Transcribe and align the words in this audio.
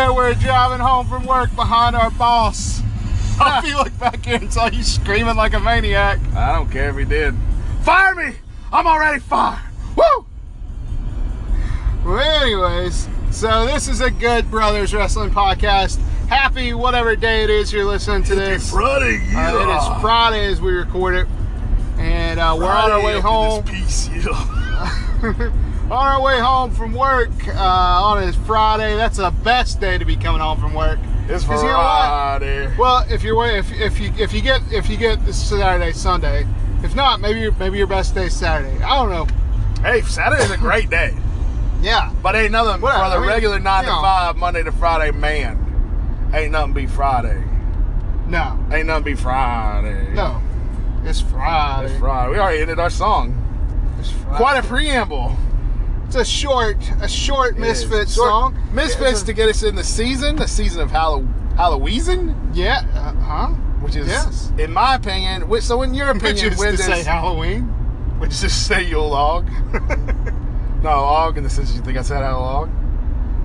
where 0.00 0.14
we're 0.14 0.34
driving 0.34 0.78
home 0.80 1.06
from 1.06 1.26
work 1.26 1.54
behind 1.54 1.94
our 1.94 2.10
boss. 2.12 2.80
Hope 3.38 3.66
you 3.66 3.76
look 3.76 3.98
back 3.98 4.24
here 4.24 4.36
and 4.36 4.50
saw 4.50 4.68
you 4.68 4.82
screaming 4.82 5.36
like 5.36 5.52
a 5.52 5.60
maniac. 5.60 6.18
I 6.34 6.52
don't 6.52 6.70
care 6.70 6.88
if 6.88 6.96
he 6.96 7.04
did. 7.04 7.34
Fire 7.82 8.14
me! 8.14 8.34
I'm 8.72 8.86
already 8.86 9.20
fired. 9.20 9.60
Woo! 9.96 10.24
Well, 12.04 12.18
anyways, 12.42 13.08
so 13.30 13.66
this 13.66 13.88
is 13.88 14.00
a 14.00 14.10
good 14.10 14.50
Brothers 14.50 14.94
Wrestling 14.94 15.30
podcast. 15.32 15.98
Happy 16.28 16.72
whatever 16.72 17.14
day 17.14 17.44
it 17.44 17.50
is 17.50 17.70
you're 17.70 17.84
listening 17.84 18.22
to 18.24 18.34
this. 18.34 18.70
Friday, 18.70 19.20
Uh, 19.34 19.58
it 19.58 19.76
is 19.76 20.00
Friday 20.00 20.46
as 20.46 20.62
we 20.62 20.72
record 20.72 21.14
it, 21.14 21.26
and 21.98 22.40
uh, 22.40 22.54
we're 22.58 22.64
on 22.70 22.90
our 22.90 23.04
way 23.04 23.20
home. 23.20 23.64
Peace, 23.64 24.08
yeah. 24.08 25.52
on 25.90 26.06
our 26.06 26.22
way 26.22 26.38
home 26.38 26.70
from 26.70 26.92
work 26.92 27.30
uh, 27.48 27.52
on 28.04 28.22
a 28.22 28.32
Friday. 28.32 28.96
That's 28.96 29.16
the 29.16 29.30
best 29.30 29.80
day 29.80 29.98
to 29.98 30.04
be 30.04 30.16
coming 30.16 30.40
home 30.40 30.60
from 30.60 30.74
work. 30.74 30.98
It's 31.28 31.44
'Cause 31.44 31.62
you 31.62 31.68
know? 31.68 31.74
Friday. 31.74 32.74
Well, 32.76 33.04
if 33.08 33.22
you're 33.22 33.46
if, 33.46 33.72
if 33.72 34.00
you 34.00 34.12
if 34.18 34.32
you 34.32 34.40
get 34.40 34.60
if 34.72 34.88
you 34.88 34.96
get 34.96 35.24
this 35.24 35.40
Saturday 35.48 35.92
Sunday, 35.92 36.46
if 36.82 36.94
not, 36.94 37.20
maybe 37.20 37.40
your, 37.40 37.52
maybe 37.52 37.78
your 37.78 37.86
best 37.86 38.14
day 38.14 38.28
Saturday. 38.28 38.82
I 38.82 38.96
don't 38.96 39.10
know. 39.10 39.26
Hey, 39.82 40.02
Saturday's 40.02 40.50
a 40.50 40.56
great 40.58 40.90
day, 40.90 41.14
Yeah, 41.80 42.12
but 42.22 42.34
ain't 42.36 42.52
nothing 42.52 42.80
Well, 42.82 43.02
for 43.04 43.10
the 43.10 43.16
I 43.16 43.20
mean, 43.20 43.28
regular 43.28 43.58
nine 43.58 43.84
to 43.84 43.90
know. 43.90 44.00
five, 44.02 44.36
Monday 44.36 44.62
to 44.62 44.72
Friday 44.72 45.10
man. 45.16 45.56
Ain't 46.34 46.52
nothing 46.52 46.72
be 46.74 46.86
Friday. 46.86 47.42
no, 48.28 48.58
Ain't 48.72 48.86
nothing 48.86 49.04
be 49.04 49.14
Friday. 49.14 50.12
no, 50.14 50.40
it's 51.04 51.20
Friday. 51.20 51.90
It's 51.92 51.98
Friday. 51.98 52.32
We 52.32 52.38
already 52.38 52.60
ended 52.60 52.78
our 52.78 52.90
song. 52.90 53.34
It's 53.98 54.10
Friday. 54.10 54.36
Quite 54.36 54.56
a 54.58 54.62
preamble. 54.66 55.36
It's 56.10 56.16
a 56.16 56.24
short 56.24 56.76
a 57.00 57.06
short 57.06 57.56
Misfits 57.56 58.14
Short- 58.16 58.28
song. 58.28 58.58
Misfits 58.72 59.12
It's 59.12 59.22
a- 59.22 59.26
to 59.26 59.32
get 59.32 59.48
us 59.48 59.62
in 59.62 59.76
the 59.76 59.84
season, 59.84 60.34
the 60.34 60.48
season 60.48 60.82
of 60.82 60.90
Hallow 60.90 61.24
Halloween, 61.56 62.34
Yeah, 62.52 62.82
uh, 62.96 63.12
huh? 63.14 63.46
which 63.80 63.94
is, 63.94 64.08
Yes. 64.08 64.50
in 64.58 64.72
my 64.72 64.96
opinion, 64.96 65.46
which, 65.48 65.62
so 65.62 65.82
in 65.82 65.94
your 65.94 66.08
Which 66.14 66.22
opinion, 66.22 66.52
is 66.54 66.58
when 66.58 66.72
to 66.72 66.82
say 66.82 67.04
Halloween. 67.04 67.62
which 68.18 68.32
is 68.32 68.40
to 68.40 68.48
say 68.50 68.82
you'll 68.82 69.10
log? 69.10 69.48
no, 70.82 70.88
log 71.00 71.38
in 71.38 71.44
the 71.44 71.50
sense 71.50 71.72
you 71.76 71.80
think 71.80 71.96
I 71.96 72.02
said 72.02 72.22
log. 72.28 72.68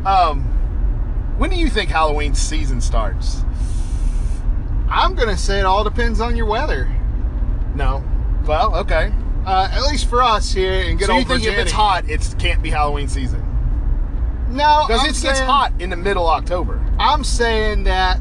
Um, 0.03 0.42
when 1.38 1.52
do 1.52 1.56
you 1.58 1.70
think 1.70 1.92
Halloween 1.92 2.34
season 2.34 2.82
starts? 2.82 3.44
I'm 4.90 5.14
gonna 5.14 5.38
say 5.38 5.59
it 5.59 5.66
all 5.66 5.84
depends 5.84 6.20
on 6.20 6.36
your 6.36 6.47
weather. 6.47 6.90
No. 7.76 8.03
Well, 8.47 8.76
okay. 8.78 9.12
Uh, 9.45 9.69
at 9.72 9.83
least 9.83 10.09
for 10.09 10.23
us 10.23 10.51
here 10.51 10.73
in 10.73 10.97
good 10.97 11.06
so 11.07 11.13
you 11.13 11.19
old 11.19 11.28
think 11.28 11.44
if 11.45 11.57
it's 11.57 11.72
hot, 11.72 12.09
it 12.09 12.35
can't 12.39 12.63
be 12.63 12.69
Halloween 12.72 13.07
season? 13.07 13.41
No, 14.50 14.85
Because 14.88 15.03
it 15.03 15.22
gets 15.28 15.39
hot 15.39 15.73
in 15.79 15.89
the 15.89 15.95
middle 15.95 16.28
October. 16.28 16.81
I'm 16.97 17.23
saying 17.23 17.84
that, 17.84 18.19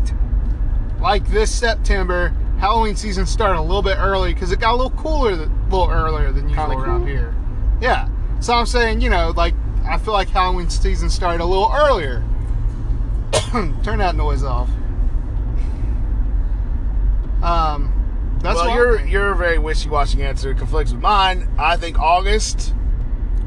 like 1.00 1.26
this 1.28 1.50
September, 1.50 2.34
Halloween 2.58 2.96
season 2.96 3.24
started 3.26 3.58
a 3.58 3.62
little 3.62 3.82
bit 3.82 3.96
early 3.98 4.34
because 4.34 4.52
it 4.52 4.60
got 4.60 4.74
a 4.74 4.76
little 4.76 4.90
cooler, 4.98 5.32
a 5.32 5.36
little 5.36 5.90
earlier 5.90 6.32
than 6.32 6.48
usual 6.48 6.66
Kinda 6.66 6.82
around 6.82 6.98
cool? 7.00 7.06
here. 7.08 7.34
Yeah. 7.80 8.08
So 8.40 8.52
I'm 8.54 8.66
saying, 8.66 9.00
you 9.00 9.10
know, 9.10 9.32
like 9.36 9.54
I 9.86 9.98
feel 9.98 10.12
like 10.12 10.28
Halloween 10.28 10.68
season 10.68 11.08
started 11.08 11.42
a 11.42 11.46
little 11.46 11.70
earlier. 11.74 12.22
Turn 13.82 13.98
that 13.98 14.14
noise 14.16 14.42
off. 14.42 14.68
Um, 17.42 17.92
that's 18.44 18.56
well, 18.56 18.69
what 18.69 18.77
your 18.77 19.00
your 19.06 19.34
very 19.34 19.59
wishy-washy 19.59 20.22
answer 20.22 20.55
conflicts 20.55 20.93
with 20.93 21.00
mine. 21.00 21.49
I 21.59 21.77
think 21.77 21.99
August 21.99 22.75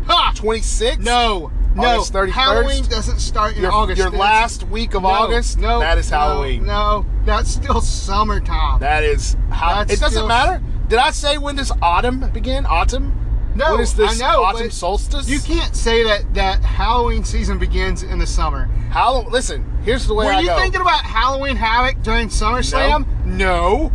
ha! 0.08 0.34
26th. 0.36 1.00
No, 1.00 1.52
no. 1.76 1.84
August 1.84 2.14
31st? 2.14 2.30
Halloween 2.32 2.84
doesn't 2.86 3.20
start 3.20 3.56
in 3.56 3.62
your, 3.62 3.72
August. 3.72 4.00
your 4.00 4.10
last 4.10 4.64
week 4.64 4.96
of 4.96 5.04
no, 5.04 5.10
August. 5.10 5.60
No, 5.60 5.80
that 5.80 6.00
is 6.00 6.10
Halloween. 6.10 6.66
No, 6.66 7.06
that's 7.26 7.50
still 7.50 7.80
summertime. 7.80 8.80
That 8.80 9.04
is 9.04 9.38
how. 9.52 9.76
That's 9.76 9.94
it 9.94 10.00
doesn't 10.00 10.18
still- 10.18 10.28
matter. 10.28 10.62
Did 10.88 11.00
I 11.00 11.12
say 11.12 11.38
when 11.38 11.56
does 11.58 11.72
autumn 11.82 12.30
begin? 12.32 12.66
Autumn. 12.66 13.14
no, 13.56 13.74
When 13.74 13.82
is 13.82 13.94
this 13.94 14.22
I 14.22 14.26
know, 14.26 14.44
autumn 14.44 14.72
solstice? 14.72 15.30
You 15.30 15.40
can't 15.40 15.76
say 15.76 16.04
that 16.06 16.34
that 16.34 16.64
Halloween 16.64 17.24
season 17.24 17.60
begins 17.60 18.04
in 18.04 18.18
the 18.20 18.26
summer. 18.26 18.66
Hallow. 18.90 19.30
Listen, 19.30 19.66
here's 19.84 20.08
the 20.08 20.14
way 20.14 20.26
Were 20.26 20.32
I 20.32 20.40
you 20.40 20.48
go. 20.48 20.58
thinking 20.58 20.82
about 20.82 21.04
Halloween 21.04 21.58
Havoc 21.58 22.02
during 22.04 22.30
SummerSlam? 22.30 23.06
No. 23.26 23.92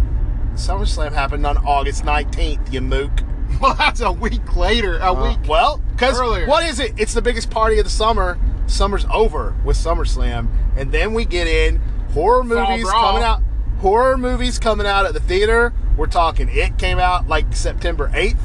SummerSlam 0.54 1.12
happened 1.12 1.46
on 1.46 1.56
August 1.58 2.04
19th. 2.04 2.72
You 2.72 2.80
mook. 2.80 3.10
Well, 3.60 3.74
that's 3.74 4.00
a 4.00 4.10
week 4.10 4.56
later. 4.56 4.98
A 4.98 5.12
Uh, 5.12 5.28
week. 5.28 5.38
well, 5.46 5.76
because 5.92 6.18
what 6.48 6.64
is 6.64 6.80
it? 6.80 6.94
It's 6.96 7.12
the 7.12 7.20
biggest 7.20 7.50
party 7.50 7.78
of 7.78 7.84
the 7.84 7.90
summer. 7.90 8.38
Summer's 8.66 9.04
over 9.12 9.54
with 9.62 9.76
SummerSlam, 9.76 10.48
and 10.74 10.90
then 10.90 11.12
we 11.12 11.26
get 11.26 11.46
in 11.46 11.76
horror 12.14 12.42
movies 12.44 12.90
coming 12.90 13.22
out. 13.22 13.42
Horror 13.80 14.16
movies 14.16 14.58
coming 14.58 14.86
out 14.86 15.04
at 15.04 15.12
the 15.12 15.20
theater. 15.20 15.74
We're 15.98 16.06
talking. 16.06 16.48
It 16.50 16.78
came 16.78 16.98
out 16.98 17.28
like 17.28 17.54
September 17.54 18.08
8th. 18.14 18.40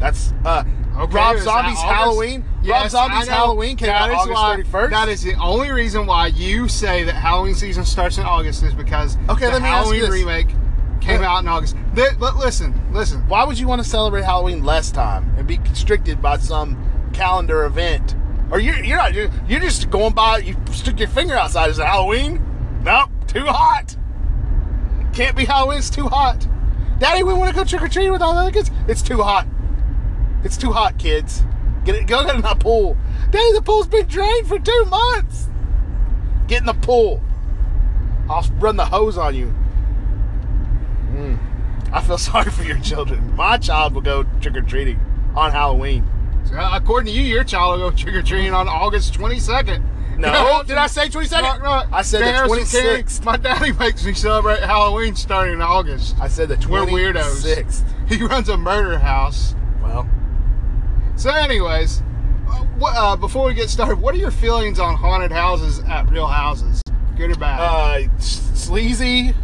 That's 0.00 0.34
uh, 0.44 0.64
Okay, 0.98 1.14
Rob 1.16 1.38
Zombie's 1.38 1.78
Halloween. 1.80 2.40
Rob 2.56 2.64
Yes, 2.64 2.84
I 2.94 3.06
Zombie's. 3.08 3.28
Halloween 3.28 3.76
came 3.76 3.86
That 3.86 4.10
out 4.10 4.10
is 4.10 4.16
August 4.36 4.72
why- 4.72 4.80
31st. 4.82 4.90
That 4.90 5.08
is 5.08 5.22
the 5.22 5.34
only 5.34 5.70
reason 5.70 6.04
why 6.04 6.26
you 6.26 6.66
say 6.66 7.04
that 7.04 7.14
Halloween 7.14 7.54
season 7.54 7.84
starts 7.84 8.18
in 8.18 8.24
August 8.24 8.64
is 8.64 8.74
because 8.74 9.16
Okay, 9.28 9.46
the 9.46 9.52
let 9.52 9.62
me 9.62 9.68
Halloween 9.68 10.00
this. 10.00 10.10
remake 10.10 10.48
came 11.00 11.22
out 11.22 11.42
in 11.42 11.48
August. 11.48 11.76
Listen, 11.94 12.74
listen. 12.92 13.26
Why 13.28 13.44
would 13.44 13.58
you 13.58 13.66
want 13.66 13.82
to 13.82 13.88
celebrate 13.88 14.24
Halloween 14.24 14.64
less 14.64 14.90
time 14.90 15.34
and 15.36 15.46
be 15.46 15.56
constricted 15.58 16.20
by 16.20 16.38
some 16.38 17.10
calendar 17.12 17.64
event? 17.64 18.14
Or 18.50 18.60
you're, 18.60 18.82
you're 18.82 18.96
not, 18.96 19.14
you're, 19.14 19.30
you're 19.46 19.60
just 19.60 19.90
going 19.90 20.14
by, 20.14 20.38
you 20.38 20.56
stick 20.72 20.98
your 20.98 21.08
finger 21.08 21.34
outside. 21.34 21.70
Is 21.70 21.78
it 21.78 21.84
Halloween? 21.84 22.42
Nope, 22.82 23.10
too 23.26 23.44
hot. 23.44 23.96
Can't 25.12 25.36
be 25.36 25.44
Halloween, 25.44 25.78
it's 25.78 25.90
too 25.90 26.06
hot. 26.06 26.46
Daddy, 26.98 27.22
we 27.22 27.34
want 27.34 27.50
to 27.50 27.54
go 27.54 27.64
trick 27.64 27.82
or 27.82 27.88
treating 27.88 28.12
with 28.12 28.22
all 28.22 28.34
the 28.34 28.40
other 28.40 28.50
kids. 28.50 28.70
It's 28.86 29.02
too 29.02 29.22
hot. 29.22 29.46
It's 30.44 30.56
too 30.56 30.72
hot, 30.72 30.98
kids. 30.98 31.42
Get 31.84 31.94
it, 31.94 32.06
go 32.06 32.24
get 32.24 32.34
in 32.34 32.42
the 32.42 32.54
pool. 32.54 32.96
Daddy, 33.30 33.52
the 33.52 33.62
pool's 33.62 33.86
been 33.86 34.06
drained 34.06 34.46
for 34.46 34.58
two 34.58 34.84
months. 34.86 35.48
Get 36.46 36.60
in 36.60 36.66
the 36.66 36.74
pool. 36.74 37.22
I'll 38.30 38.48
run 38.58 38.76
the 38.76 38.86
hose 38.86 39.18
on 39.18 39.34
you. 39.34 39.54
I 41.92 42.00
feel 42.02 42.18
sorry 42.18 42.50
for 42.50 42.62
your 42.64 42.78
children. 42.78 43.34
My 43.36 43.58
child 43.58 43.94
will 43.94 44.02
go 44.02 44.24
trick 44.40 44.56
or 44.56 44.62
treating 44.62 45.00
on 45.34 45.52
Halloween. 45.52 46.06
So, 46.46 46.54
according 46.72 47.12
to 47.12 47.18
you, 47.18 47.22
your 47.22 47.44
child 47.44 47.80
will 47.80 47.90
go 47.90 47.96
trick 47.96 48.14
or 48.14 48.22
treating 48.22 48.54
on 48.54 48.68
August 48.68 49.14
22nd. 49.14 49.82
No, 50.18 50.62
did 50.66 50.76
I 50.78 50.86
say 50.86 51.08
22nd? 51.08 51.58
No, 51.60 51.64
no. 51.64 51.84
I 51.92 52.02
said 52.02 52.22
the 52.22 52.48
26th. 52.52 53.24
My 53.24 53.36
daddy 53.36 53.72
makes 53.72 54.04
me 54.04 54.14
celebrate 54.14 54.60
Halloween 54.60 55.14
starting 55.14 55.54
in 55.54 55.62
August. 55.62 56.16
I 56.20 56.28
said 56.28 56.48
the 56.48 56.56
26th. 56.56 56.68
We're 56.70 56.86
weirdos. 56.86 58.08
He 58.08 58.22
runs 58.24 58.48
a 58.48 58.56
murder 58.56 58.98
house. 58.98 59.54
Well, 59.82 60.08
So, 61.16 61.30
anyways, 61.30 62.02
uh, 62.48 62.64
what, 62.78 62.96
uh, 62.96 63.16
before 63.16 63.46
we 63.46 63.54
get 63.54 63.68
started, 63.68 64.00
what 64.00 64.14
are 64.14 64.18
your 64.18 64.30
feelings 64.30 64.80
on 64.80 64.96
haunted 64.96 65.30
houses 65.30 65.80
at 65.80 66.08
real 66.10 66.26
houses? 66.26 66.82
Good 67.16 67.32
or 67.32 67.34
bad? 67.36 67.60
uh, 67.60 68.18
sleazy. 68.18 69.34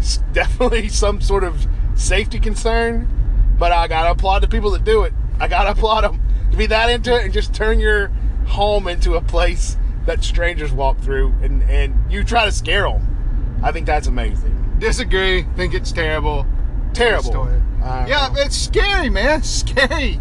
S- 0.00 0.22
Definitely 0.32 0.88
some 1.02 1.20
sort 1.20 1.44
of 1.44 1.66
safety 1.94 2.38
concern. 2.40 3.08
But 3.58 3.72
I 3.72 3.88
gotta 3.88 4.10
applaud 4.10 4.40
the 4.40 4.48
people 4.48 4.70
that 4.72 4.84
do 4.84 5.02
it. 5.04 5.12
I 5.38 5.48
gotta 5.48 5.70
applaud 5.78 6.02
them 6.02 6.20
to 6.50 6.56
be 6.56 6.66
that 6.66 6.90
into 6.90 7.14
it 7.14 7.24
and 7.24 7.32
just 7.32 7.54
turn 7.54 7.78
your 7.78 8.08
home 8.46 8.88
into 8.88 9.14
a 9.14 9.20
place 9.20 9.76
that 10.06 10.24
strangers 10.24 10.72
walk 10.72 10.98
through 10.98 11.32
and 11.42 11.62
and 11.64 11.94
you 12.10 12.24
try 12.24 12.44
to 12.44 12.52
scare 12.52 12.88
them. 12.88 13.60
I 13.62 13.70
think 13.72 13.86
that's 13.86 14.06
amazing. 14.06 14.76
Disagree. 14.78 15.42
Think 15.56 15.74
it's 15.74 15.92
terrible. 15.92 16.46
Terrible. 16.94 17.30
Story. 17.30 17.62
Yeah, 17.80 18.30
know. 18.32 18.40
it's 18.40 18.56
scary, 18.56 19.10
man. 19.10 19.40
It's 19.40 19.48
scary. 19.66 20.20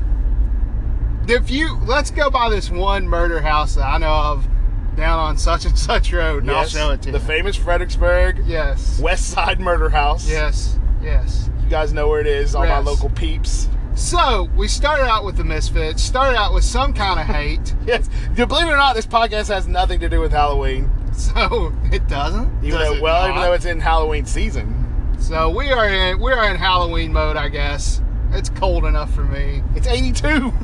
If 1.28 1.50
you 1.50 1.78
let's 1.86 2.12
go 2.12 2.30
by 2.30 2.50
this 2.50 2.70
one 2.70 3.08
murder 3.08 3.42
house 3.42 3.76
that 3.76 3.86
I 3.86 3.98
know 4.00 4.12
of 4.12 4.48
down 4.96 5.20
on 5.20 5.38
such 5.38 5.66
and 5.66 5.78
such 5.78 6.12
road, 6.14 6.40
and 6.44 6.48
Yes, 6.48 6.76
I'll 6.76 6.88
show 6.88 6.94
it 6.94 7.02
to 7.04 7.12
the 7.12 7.20
famous 7.20 7.56
Fredericksburg 7.56 8.44
yes. 8.46 9.00
West 9.00 9.30
Side 9.30 9.60
Murder 9.60 9.90
House. 9.90 10.30
Yes. 10.30 10.78
Yes. 11.02 11.50
You 11.64 11.70
guys 11.70 11.94
know 11.94 12.08
where 12.08 12.20
it 12.22 12.28
is, 12.28 12.56
all 12.56 12.66
my 12.66 12.80
local 12.80 13.10
peeps. 13.10 13.70
So 13.96 14.50
we 14.56 14.68
started 14.68 15.06
out 15.06 15.26
with 15.26 15.36
the 15.38 15.44
Misfits. 15.44 16.02
Started 16.02 16.38
out 16.38 16.54
with 16.54 16.64
some 16.64 16.94
kind 16.94 17.20
of 17.20 17.26
hate. 17.26 17.76
Yes. 17.86 18.10
Believe 18.36 18.68
it 18.68 18.72
or 18.72 18.78
not, 18.78 18.96
this 18.96 19.06
podcast 19.08 19.48
has 19.48 19.68
nothing 19.68 20.00
to 20.02 20.10
do 20.10 20.20
with 20.20 20.32
Halloween. 20.32 20.90
so 21.14 21.74
it 21.92 22.08
doesn't. 22.08 22.64
Even 22.64 22.80
Does 22.80 22.96
though, 22.98 23.02
well, 23.02 23.22
not? 23.28 23.30
even 23.32 23.42
though 23.42 23.54
it's 23.54 23.66
in 23.66 23.80
Halloween 23.80 24.26
season. 24.26 25.16
So 25.20 25.50
we 25.50 25.72
are 25.72 25.90
in 25.90 26.20
we 26.20 26.32
are 26.32 26.50
in 26.50 26.56
Halloween 26.56 27.12
mode, 27.12 27.36
I 27.36 27.50
guess. 27.50 28.02
It's 28.32 28.50
cold 28.50 28.86
enough 28.86 29.14
for 29.14 29.24
me. 29.24 29.64
It's 29.76 29.88
82. 29.88 30.54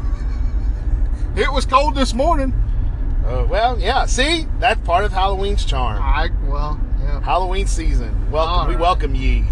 It 1.35 1.51
was 1.51 1.65
cold 1.65 1.95
this 1.95 2.13
morning. 2.13 2.53
Uh, 3.25 3.45
well, 3.49 3.79
yeah. 3.79 4.05
See, 4.05 4.45
that's 4.59 4.79
part 4.85 5.03
of 5.03 5.11
Halloween's 5.11 5.65
charm. 5.65 6.01
I 6.01 6.29
well, 6.47 6.79
yeah. 6.99 7.19
Halloween 7.21 7.67
season. 7.67 8.29
Welcome. 8.31 8.53
All 8.53 8.67
We 8.67 8.75
welcome 8.75 9.15
ye. 9.15 9.45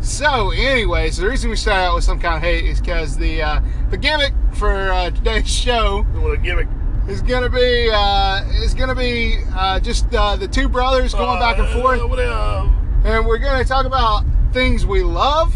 So, 0.00 0.50
anyways, 0.50 1.16
the 1.16 1.26
reason 1.28 1.50
we 1.50 1.56
start 1.56 1.78
out 1.80 1.94
with 1.96 2.04
some 2.04 2.20
kind 2.20 2.36
of 2.36 2.42
hate 2.42 2.64
is 2.64 2.80
because 2.80 3.16
the 3.16 3.42
uh, 3.42 3.60
the 3.90 3.96
gimmick 3.96 4.32
for 4.52 4.90
uh, 4.92 5.10
today's 5.10 5.50
show 5.50 6.02
What 6.14 6.34
a 6.34 6.36
gimmick. 6.36 6.68
is 7.08 7.20
gonna 7.22 7.48
be 7.48 7.90
uh, 7.92 8.44
is 8.62 8.74
gonna 8.74 8.94
be 8.94 9.38
uh, 9.54 9.80
just 9.80 10.14
uh, 10.14 10.36
the 10.36 10.46
two 10.46 10.68
brothers 10.68 11.12
going 11.14 11.40
back 11.40 11.58
and 11.58 11.68
forth, 11.80 12.00
Uh, 12.00 12.70
and 13.04 13.26
we're 13.26 13.38
gonna 13.38 13.64
talk 13.64 13.86
about 13.86 14.24
things 14.52 14.86
we 14.86 15.02
love 15.02 15.52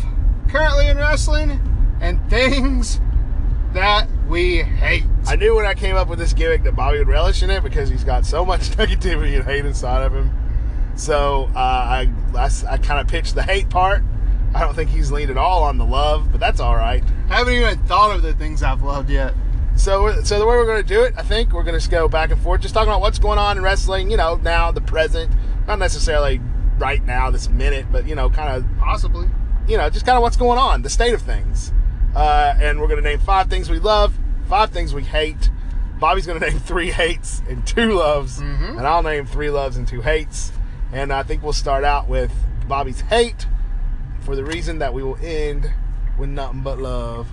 currently 0.49 0.88
in 0.88 0.96
wrestling 0.96 1.61
and 2.00 2.19
things 2.28 3.00
that 3.75 4.08
we 4.31 4.62
hate. 4.62 5.05
I 5.27 5.37
knew 5.37 5.56
when 5.56 5.67
I 5.67 5.75
came 5.75 5.97
up 5.97 6.09
with 6.09 6.19
this 6.19 6.32
gimmick 6.32 6.62
that 6.62 6.77
Bobby 6.77 6.99
would 6.99 7.09
relish 7.09 7.43
in 7.43 7.50
it 7.50 7.62
because 7.62 7.88
he's 7.88 8.05
got 8.05 8.25
so 8.25 8.44
much 8.44 8.61
negativity 8.77 9.35
and 9.35 9.44
hate 9.44 9.67
inside 9.67 10.03
of 10.05 10.15
him. 10.15 10.31
So 10.94 11.50
uh, 11.55 11.59
I, 11.59 12.11
I, 12.35 12.49
I 12.69 12.79
kind 12.79 13.00
of 13.00 13.09
pitched 13.09 13.35
the 13.35 13.43
hate 13.43 13.69
part. 13.69 14.03
I 14.55 14.61
don't 14.61 14.75
think 14.75 14.91
he's 14.91 15.11
leaned 15.11 15.31
at 15.31 15.37
all 15.37 15.65
on 15.65 15.79
the 15.79 15.85
love, 15.85 16.31
but 16.31 16.41
that's 16.41 16.61
all 16.61 16.77
right. 16.77 17.03
I 17.29 17.38
haven't 17.38 17.55
even 17.55 17.79
thought 17.87 18.15
of 18.15 18.23
the 18.23 18.32
things 18.32 18.62
I've 18.62 18.82
loved 18.82 19.11
yet. 19.11 19.35
So, 19.77 20.23
so 20.23 20.38
the 20.38 20.47
way 20.47 20.56
we're 20.56 20.67
going 20.67 20.82
to 20.82 20.88
do 20.88 21.03
it, 21.03 21.15
I 21.17 21.23
think 21.23 21.53
we're 21.53 21.62
going 21.62 21.79
to 21.79 21.88
go 21.88 22.09
back 22.09 22.31
and 22.31 22.41
forth, 22.41 22.61
just 22.61 22.75
talking 22.75 22.88
about 22.88 23.00
what's 23.00 23.19
going 23.19 23.38
on 23.38 23.56
in 23.56 23.62
wrestling. 23.62 24.11
You 24.11 24.17
know, 24.17 24.37
now 24.37 24.71
the 24.71 24.81
present, 24.81 25.32
not 25.67 25.79
necessarily 25.79 26.41
right 26.79 27.05
now, 27.05 27.31
this 27.31 27.49
minute, 27.49 27.87
but 27.91 28.06
you 28.06 28.15
know, 28.15 28.29
kind 28.31 28.56
of 28.56 28.65
Possibly. 28.79 29.29
you 29.69 29.77
know, 29.77 29.88
just 29.88 30.05
kind 30.05 30.17
of 30.17 30.23
what's 30.23 30.37
going 30.37 30.59
on, 30.59 30.82
the 30.82 30.91
state 30.91 31.15
of 31.15 31.23
things. 31.23 31.73
Uh, 32.15 32.55
and 32.61 32.81
we're 32.81 32.88
going 32.88 33.03
to 33.03 33.09
name 33.09 33.21
five 33.21 33.49
things 33.49 33.71
we 33.71 33.79
love, 33.79 34.19
five 34.50 34.70
things 34.70 34.93
we 34.93 35.05
hate. 35.05 35.49
Bobby's 35.99 36.26
going 36.26 36.41
to 36.41 36.50
name 36.50 36.58
three 36.58 36.91
hates 36.91 37.41
and 37.49 37.67
two 37.67 37.93
loves, 37.93 38.41
Mhm. 38.41 38.76
and 38.79 38.87
I'll 38.87 39.02
name 39.02 39.25
three 39.26 39.49
loves 39.50 39.76
and 39.76 39.87
two 39.88 40.00
hates. 40.02 40.52
And 40.93 41.12
I 41.12 41.23
think 41.23 41.43
we'll 41.43 41.52
start 41.52 41.85
out 41.85 42.08
with 42.08 42.32
Bobby's 42.69 43.00
hate 43.02 43.47
for 44.20 44.35
the 44.37 44.44
reason 44.44 44.81
that 44.81 44.93
we 44.93 45.02
will 45.02 45.19
end 45.23 45.70
with 46.19 46.29
nothing 46.31 46.62
but 46.62 46.79
love. 46.79 47.29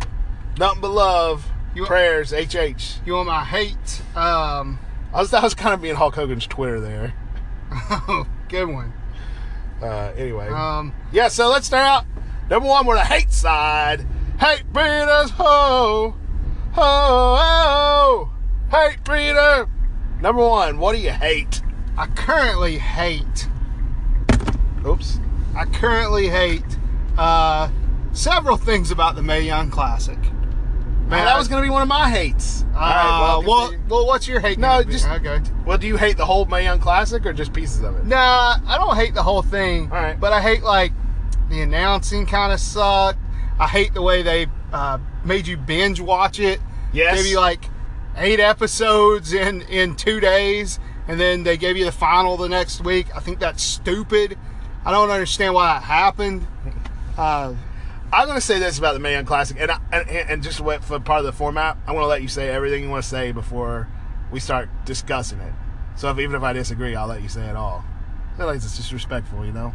Nothing 0.57 0.81
but 0.81 0.91
love. 0.91 1.45
You- 1.75 1.85
prayers, 1.85 2.31
HH. 2.33 2.99
You 3.05 3.13
want 3.13 3.27
my 3.27 3.43
hate? 3.43 4.01
Um, 4.15 4.79
I 5.13 5.19
was, 5.21 5.33
I 5.33 5.41
was 5.43 5.53
kind 5.53 5.73
of 5.75 5.81
being 5.81 5.95
Hulk 5.95 6.15
Hogan's 6.15 6.47
Twitter 6.47 6.79
there. 6.79 7.13
good 8.49 8.65
one. 8.67 8.93
Uh, 9.81 10.11
anyway. 10.15 10.47
Um, 10.49 10.93
Yeah, 11.11 11.27
so 11.27 11.49
let's 11.49 11.67
start 11.67 11.83
out. 11.85 12.05
Number 12.49 12.67
one, 12.69 12.85
we're 12.85 12.95
the 12.95 13.03
hate 13.03 13.31
side. 13.31 14.05
Hate 14.39 14.63
breeders, 14.71 15.31
ho, 15.31 16.15
ho, 16.77 17.35
ho. 17.39 18.29
Hate 18.71 19.03
breeder. 19.03 19.67
Number 20.21 20.41
one, 20.47 20.77
what 20.79 20.93
do 20.95 20.99
you 20.99 21.11
hate? 21.11 21.61
I 21.97 22.07
currently 22.07 22.77
hate. 22.77 23.47
Oops. 24.85 25.19
I 25.55 25.65
currently 25.65 26.29
hate 26.29 26.63
uh, 27.17 27.69
several 28.13 28.57
things 28.57 28.91
about 28.91 29.15
the 29.15 29.23
Mae 29.23 29.41
Young 29.41 29.71
Classic. 29.71 30.17
Man, 31.07 31.23
that 31.23 31.37
was 31.37 31.47
going 31.47 31.63
to 31.63 31.65
be 31.65 31.71
one 31.71 31.81
of 31.81 31.87
my 31.87 32.09
hates. 32.09 32.63
Uh, 32.75 32.77
All 32.77 32.81
right, 32.81 33.19
well, 33.21 33.43
well, 33.43 33.73
well, 33.87 34.05
what's 34.07 34.27
your 34.27 34.39
hate? 34.41 34.59
No, 34.59 34.83
just- 34.83 35.07
okay. 35.07 35.39
well, 35.65 35.77
do 35.77 35.87
you 35.87 35.95
hate 35.97 36.17
the 36.17 36.25
whole 36.25 36.45
Mae 36.45 36.63
Young 36.63 36.79
Classic 36.79 37.25
or 37.25 37.31
just 37.33 37.53
pieces 37.53 37.81
of 37.81 37.95
it? 37.97 38.05
Nah, 38.05 38.57
I 38.67 38.77
don't 38.77 38.95
hate 38.95 39.13
the 39.13 39.23
whole 39.23 39.41
thing. 39.41 39.83
All 39.91 39.97
right. 39.97 40.19
But 40.19 40.33
I 40.33 40.41
hate 40.41 40.63
like 40.63 40.91
the 41.49 41.61
announcing 41.61 42.25
kind 42.25 42.51
of 42.51 42.59
sucked. 42.59 43.19
I 43.57 43.67
hate 43.67 43.93
the 43.93 44.01
way 44.01 44.21
they 44.21 44.47
uh, 44.73 44.99
made 45.23 45.47
you 45.47 45.55
binge 45.57 46.01
watch 46.01 46.39
it. 46.39 46.59
Yes. 46.97 47.21
Gave 47.21 47.31
you 47.31 47.39
like 47.39 47.69
eight 48.15 48.39
episodes 48.39 49.31
in 49.31 49.61
in 49.63 49.95
two 49.95 50.19
days, 50.19 50.79
and 51.07 51.19
then 51.19 51.43
they 51.43 51.55
gave 51.55 51.77
you 51.77 51.85
the 51.85 51.91
final 51.91 52.37
the 52.37 52.49
next 52.49 52.83
week. 52.83 53.15
I 53.15 53.19
think 53.19 53.39
that's 53.39 53.61
stupid. 53.61 54.35
I 54.83 54.91
don't 54.91 55.11
understand 55.11 55.53
why 55.53 55.75
that 55.75 55.83
happened. 55.83 56.47
Uh, 57.15 57.53
I'm 58.11 58.25
going 58.25 58.37
to 58.37 58.41
say 58.41 58.57
this 58.57 58.79
about 58.79 58.93
the 58.93 58.99
Mae 58.99 59.21
Classic, 59.23 59.57
and, 59.59 59.69
I, 59.69 59.79
and 59.91 60.09
and 60.09 60.43
just 60.43 60.59
what 60.59 60.83
for 60.83 60.99
part 60.99 61.19
of 61.19 61.25
the 61.25 61.33
format, 61.33 61.77
I'm 61.85 61.93
going 61.93 62.03
to 62.03 62.07
let 62.07 62.23
you 62.23 62.27
say 62.27 62.49
everything 62.49 62.83
you 62.83 62.89
want 62.89 63.03
to 63.03 63.09
say 63.09 63.31
before 63.31 63.87
we 64.31 64.39
start 64.39 64.69
discussing 64.85 65.39
it. 65.39 65.53
So 65.97 66.09
if, 66.09 66.17
even 66.17 66.35
if 66.35 66.41
I 66.41 66.53
disagree, 66.53 66.95
I'll 66.95 67.07
let 67.07 67.21
you 67.21 67.29
say 67.29 67.45
it 67.45 67.55
all. 67.55 67.83
I 68.33 68.37
feel 68.37 68.45
like 68.47 68.55
it's 68.55 68.77
disrespectful, 68.77 69.45
you 69.45 69.51
know. 69.51 69.73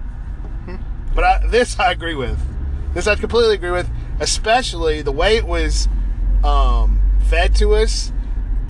But 1.14 1.24
I, 1.24 1.46
this 1.46 1.78
I 1.78 1.92
agree 1.92 2.14
with. 2.14 2.40
This 2.94 3.06
I 3.06 3.14
completely 3.14 3.54
agree 3.54 3.70
with, 3.70 3.88
especially 4.18 5.02
the 5.02 5.12
way 5.12 5.36
it 5.36 5.46
was 5.46 5.88
um, 6.42 7.01
fed 7.22 7.54
to 7.56 7.74
us. 7.74 8.12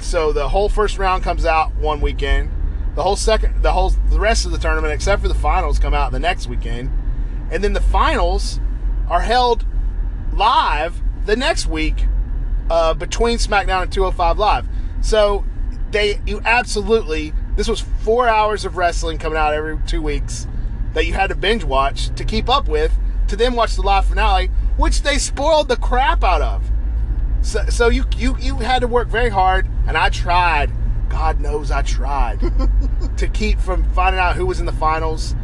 So 0.01 0.33
the 0.33 0.49
whole 0.49 0.69
first 0.69 0.99
round 0.99 1.23
comes 1.23 1.45
out 1.45 1.75
one 1.77 2.01
weekend. 2.01 2.51
The 2.95 3.03
whole 3.03 3.17
second, 3.17 3.63
the 3.63 3.73
whole, 3.73 3.91
the 3.91 4.21
rest 4.21 4.45
of 4.45 4.53
the 4.53 4.59
tournament, 4.59 4.93
except 4.93 5.23
for 5.23 5.29
the 5.29 5.35
finals, 5.35 5.79
come 5.79 5.95
out 5.95 6.13
the 6.13 6.19
next 6.19 6.47
weekend, 6.47 6.91
and 7.51 7.65
then 7.65 7.73
the 7.73 7.81
finals 7.81 8.61
are 9.09 9.21
held 9.21 9.65
live 10.33 11.01
the 11.25 11.37
next 11.37 11.67
week 11.67 12.07
uh, 12.71 12.95
between 12.95 13.39
SmackDown 13.39 13.83
and 13.83 13.93
205 13.93 14.39
Live. 14.39 14.67
So 15.01 15.45
they, 15.91 16.21
you 16.27 16.41
absolutely, 16.45 17.33
this 17.57 17.69
was 17.69 17.81
four 17.81 18.29
hours 18.29 18.65
of 18.65 18.77
wrestling 18.77 19.19
coming 19.19 19.39
out 19.39 19.55
every 19.55 19.79
two 19.87 20.03
weeks 20.03 20.47
that 20.95 21.07
you 21.07 21.15
had 21.15 21.29
to 21.29 21.35
binge 21.35 21.65
watch 21.65 22.15
to 22.15 22.25
keep 22.25 22.49
up 22.49 22.69
with, 22.69 22.93
to 23.29 23.37
then 23.37 23.55
watch 23.55 23.77
the 23.77 23.83
live 23.83 24.07
finale, 24.07 24.49
which 24.77 25.03
they 25.03 25.19
spoiled 25.19 25.69
the 25.69 25.77
crap 25.77 26.23
out 26.23 26.43
of. 26.43 26.71
So, 27.43 27.65
so 27.67 27.89
you, 27.89 28.05
you 28.17 28.37
you 28.39 28.57
had 28.59 28.81
to 28.81 28.87
work 28.89 29.09
very 29.09 29.29
hard, 29.31 29.69
and 29.87 29.97
I 29.97 30.09
tried. 30.11 30.71
God 31.09 31.41
knows 31.41 31.71
I 31.71 31.83
tried 31.83 32.41
to 33.19 33.29
keep 33.29 33.61
from 33.61 33.85
finding 33.93 34.19
out 34.21 34.37
who 34.37 34.47
was 34.47 34.61
in 34.61 34.67
the 34.67 34.73
finals. 34.73 35.35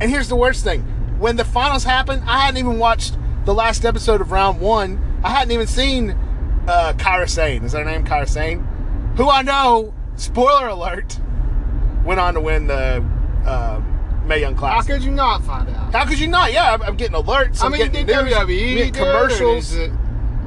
And 0.00 0.10
here's 0.10 0.28
the 0.28 0.36
worst 0.36 0.62
thing: 0.64 0.82
when 1.18 1.36
the 1.36 1.44
finals 1.44 1.82
happened, 1.84 2.22
I 2.26 2.38
hadn't 2.40 2.58
even 2.58 2.78
watched 2.78 3.16
the 3.44 3.54
last 3.54 3.84
episode 3.84 4.20
of 4.20 4.30
round 4.32 4.60
one. 4.60 5.02
I 5.24 5.30
hadn't 5.30 5.50
even 5.52 5.66
seen 5.66 6.10
uh, 6.68 6.92
Kairi 6.96 7.28
Sane. 7.28 7.64
Is 7.64 7.72
her 7.72 7.84
name 7.84 8.04
Kairi 8.04 8.28
Sane? 8.28 8.60
Who 9.16 9.28
I 9.30 9.42
know. 9.42 9.94
Spoiler 10.16 10.68
alert. 10.68 11.18
Went 12.04 12.20
on 12.20 12.34
to 12.34 12.40
win 12.40 12.66
the 12.68 13.04
uh, 13.46 13.80
Mae 14.26 14.40
Young 14.40 14.54
class. 14.54 14.86
how 14.86 14.94
could 14.94 15.02
you 15.02 15.10
not 15.10 15.42
find 15.44 15.68
out? 15.70 15.92
How 15.92 16.04
could 16.04 16.18
you 16.20 16.26
not? 16.28 16.52
Yeah, 16.52 16.72
I'm, 16.74 16.82
I'm 16.82 16.96
getting 16.96 17.16
alerts. 17.16 17.62
I 17.62 17.66
I'm 17.66 17.72
mean, 17.72 17.80
getting 17.90 18.06
did 18.06 18.24
news, 18.24 18.32
WWE 18.34 18.40
I'm 18.40 18.46
getting 18.48 18.92
do 18.92 19.00
it, 19.00 19.02
or 19.02 19.12
commercials. 19.26 19.72
is 19.72 19.76
it- 19.78 19.90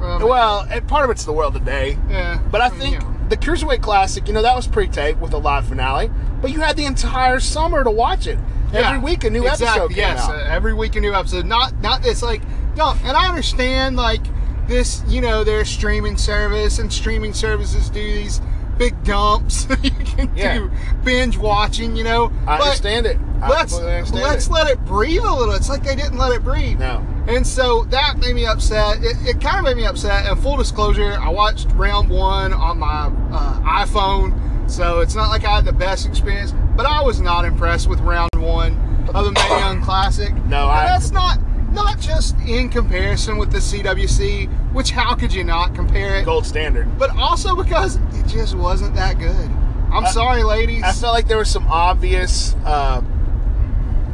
well, 0.00 0.28
Well, 0.28 0.66
and 0.70 0.86
part 0.88 1.04
of 1.04 1.10
it's 1.10 1.24
the 1.24 1.32
world 1.32 1.54
today. 1.54 1.96
yeah. 2.08 2.40
But 2.50 2.60
I 2.60 2.70
mean, 2.70 2.78
think 2.80 2.92
you 2.94 3.00
know. 3.00 3.16
the 3.28 3.36
Cruiserweight 3.36 3.82
Classic, 3.82 4.26
you 4.26 4.34
know, 4.34 4.42
that 4.42 4.56
was 4.56 4.66
pre-taped 4.66 5.20
with 5.20 5.32
a 5.34 5.38
live 5.38 5.66
finale. 5.66 6.10
But 6.40 6.50
you 6.50 6.60
had 6.60 6.76
the 6.76 6.86
entire 6.86 7.38
summer 7.40 7.84
to 7.84 7.90
watch 7.90 8.26
it. 8.26 8.38
Every 8.72 8.98
week 8.98 9.24
a 9.24 9.30
new 9.30 9.42
exactly, 9.46 9.66
episode 9.66 9.88
came 9.88 9.96
yes, 9.98 10.20
out. 10.28 10.34
uh, 10.36 10.44
every 10.48 10.74
week 10.74 10.94
a 10.96 11.00
new 11.00 11.12
episode. 11.12 11.44
Not 11.44 11.74
not 11.80 12.06
it's 12.06 12.22
like 12.22 12.40
no, 12.76 12.94
and 13.02 13.16
I 13.16 13.28
understand 13.28 13.96
like 13.96 14.20
this. 14.68 15.02
You 15.08 15.20
know, 15.20 15.42
their 15.42 15.64
streaming 15.64 16.16
service 16.16 16.78
and 16.78 16.92
streaming 16.92 17.34
services 17.34 17.90
do 17.90 18.00
these 18.00 18.40
big 18.78 19.02
dumps. 19.02 19.66
you 19.82 19.90
can 19.90 20.30
Yeah. 20.36 20.54
do 20.58 20.70
binge 21.02 21.36
watching. 21.36 21.96
You 21.96 22.04
know, 22.04 22.32
I 22.46 22.58
but 22.58 22.62
understand 22.62 23.06
it. 23.06 23.18
I 23.42 23.48
Let's 23.48 23.74
understand 23.76 24.14
let's 24.22 24.46
it. 24.46 24.52
let 24.52 24.70
it 24.70 24.84
breathe 24.84 25.22
a 25.24 25.34
little. 25.34 25.54
It's 25.54 25.68
like 25.68 25.82
they 25.82 25.96
didn't 25.96 26.18
let 26.18 26.30
it 26.30 26.44
breathe. 26.44 26.78
No. 26.78 27.04
And 27.30 27.46
so 27.46 27.84
that 27.90 28.18
made 28.18 28.34
me 28.34 28.44
upset. 28.46 28.98
It, 29.04 29.16
it 29.24 29.40
kind 29.40 29.58
of 29.58 29.64
made 29.64 29.76
me 29.76 29.86
upset. 29.86 30.26
And 30.26 30.38
full 30.42 30.56
disclosure, 30.56 31.12
I 31.20 31.28
watched 31.28 31.68
round 31.72 32.08
one 32.10 32.52
on 32.52 32.78
my 32.78 33.04
uh, 33.32 33.60
iPhone, 33.84 34.68
so 34.70 35.00
it's 35.00 35.14
not 35.14 35.28
like 35.30 35.44
I 35.44 35.54
had 35.56 35.64
the 35.64 35.72
best 35.72 36.06
experience. 36.06 36.52
But 36.76 36.86
I 36.86 37.02
was 37.02 37.20
not 37.20 37.44
impressed 37.44 37.88
with 37.88 38.00
round 38.00 38.30
one 38.36 38.74
of 39.14 39.24
the 39.24 39.30
Mae 39.32 39.48
Young 39.60 39.80
Classic. 39.82 40.34
No, 40.46 40.62
And 40.68 40.80
I- 40.80 40.86
that's 40.86 41.10
not 41.12 41.38
not 41.72 42.00
just 42.00 42.36
in 42.40 42.68
comparison 42.68 43.38
with 43.38 43.52
the 43.52 43.58
CWC, 43.58 44.46
which 44.72 44.90
how 44.90 45.14
could 45.14 45.32
you 45.32 45.44
not 45.44 45.72
compare 45.72 46.16
it? 46.16 46.24
Gold 46.24 46.44
standard. 46.44 46.98
But 46.98 47.10
also 47.16 47.54
because 47.54 47.94
it 48.12 48.26
just 48.26 48.56
wasn't 48.56 48.96
that 48.96 49.20
good. 49.20 49.48
I'm 49.92 50.04
sorry, 50.06 50.42
ladies. 50.42 50.82
I 50.82 50.90
felt 50.92 51.14
like 51.14 51.28
there 51.28 51.36
were 51.36 51.44
some 51.44 51.66
obvious. 51.68 52.56
Uh, 52.64 53.02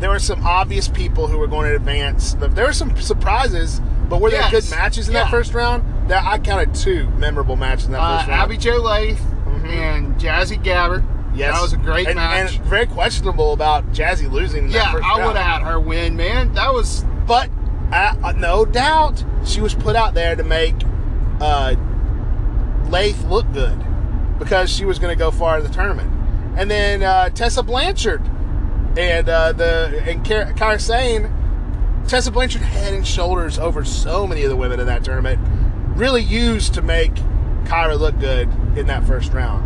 there 0.00 0.10
were 0.10 0.18
some 0.18 0.44
obvious 0.46 0.88
people 0.88 1.26
who 1.26 1.38
were 1.38 1.46
going 1.46 1.68
to 1.70 1.76
advance. 1.76 2.34
There 2.34 2.66
were 2.66 2.72
some 2.72 2.94
surprises, 3.00 3.80
but 4.08 4.20
were 4.20 4.30
there 4.30 4.40
Yes. 4.40 4.50
good 4.50 4.70
matches 4.76 5.08
in 5.08 5.14
that 5.14 5.30
first 5.30 5.54
round? 5.54 5.82
That 6.08 6.24
I 6.24 6.38
counted 6.38 6.74
two 6.74 7.08
memorable 7.18 7.56
matches 7.56 7.86
in 7.86 7.92
that 7.92 8.00
uh, 8.00 8.18
first 8.18 8.28
round. 8.28 8.42
Abby 8.42 8.56
Jo 8.58 8.76
Laith 8.76 9.20
Mhm. 9.46 9.68
and 9.68 10.16
Jazzy 10.20 10.62
Gabert. 10.62 11.02
yes, 11.34 11.54
that 11.54 11.62
was 11.62 11.72
a 11.72 11.76
great 11.78 12.06
and, 12.06 12.16
match. 12.16 12.56
and 12.56 12.64
very 12.66 12.86
questionable 12.86 13.52
about 13.52 13.90
Jazzy 13.92 14.30
losing. 14.30 14.64
in 14.66 14.70
that 14.72 14.92
Yeah, 14.94 15.00
I 15.04 15.26
would 15.26 15.36
have 15.36 15.60
had 15.60 15.62
her 15.62 15.80
win, 15.80 16.16
man. 16.16 16.52
That 16.54 16.72
was 16.72 17.04
But 17.26 17.48
uh, 17.92 18.32
no 18.36 18.64
doubt, 18.64 19.24
she 19.44 19.60
was 19.60 19.74
put 19.74 19.96
out 19.96 20.14
there 20.14 20.36
to 20.36 20.44
make 20.44 20.74
uh, 21.40 21.74
Laith 22.88 23.24
look 23.24 23.50
good 23.52 23.82
because 24.38 24.70
she 24.70 24.84
was 24.84 24.98
going 24.98 25.12
to 25.12 25.18
go 25.18 25.30
far 25.30 25.58
in 25.58 25.64
the 25.64 25.70
tournament. 25.70 26.10
And 26.56 26.70
then 26.70 27.02
uh, 27.02 27.30
Tessa 27.30 27.62
Blanchard 27.62 28.22
and 28.96 29.28
uh, 29.28 29.52
the 29.52 30.02
and 30.06 30.24
Ky- 30.24 30.52
Kairi 30.58 30.80
Sane, 30.80 31.32
Tessa 32.08 32.30
Blanchard 32.30 32.62
head 32.62 32.94
and 32.94 33.06
shoulders 33.06 33.58
over 33.58 33.84
so 33.84 34.26
many 34.26 34.42
of 34.44 34.50
the 34.50 34.56
women 34.56 34.80
in 34.80 34.86
that 34.86 35.04
tournament, 35.04 35.40
really 35.96 36.22
used 36.22 36.74
to 36.74 36.82
make 36.82 37.14
Kairi 37.64 37.98
look 37.98 38.18
good 38.20 38.48
in 38.76 38.86
that 38.86 39.04
first 39.06 39.32
round. 39.32 39.64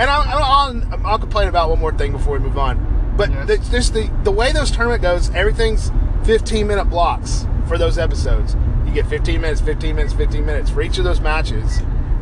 And 0.00 0.08
I'm 0.08 0.42
on. 0.42 1.04
I'll 1.04 1.18
complain 1.18 1.48
about 1.48 1.70
one 1.70 1.78
more 1.80 1.92
thing 1.92 2.12
before 2.12 2.34
we 2.34 2.38
move 2.40 2.56
on. 2.58 3.14
But 3.16 3.30
Yes. 3.30 3.46
the, 3.48 3.58
just 3.70 3.94
the 3.94 4.10
the 4.22 4.30
way 4.30 4.52
those 4.52 4.70
tournament 4.70 5.02
goes, 5.02 5.30
everything's 5.30 5.90
15 6.24 6.66
minute 6.66 6.84
blocks 6.86 7.46
for 7.66 7.78
those 7.78 7.98
episodes. 7.98 8.56
You 8.86 8.92
get 8.94 9.06
15 9.06 9.40
minutes, 9.40 9.60
15 9.60 9.96
minutes, 9.96 10.14
15 10.14 10.46
minutes 10.46 10.70
for 10.70 10.82
each 10.82 10.98
of 10.98 11.04
those 11.04 11.20
matches. 11.20 11.80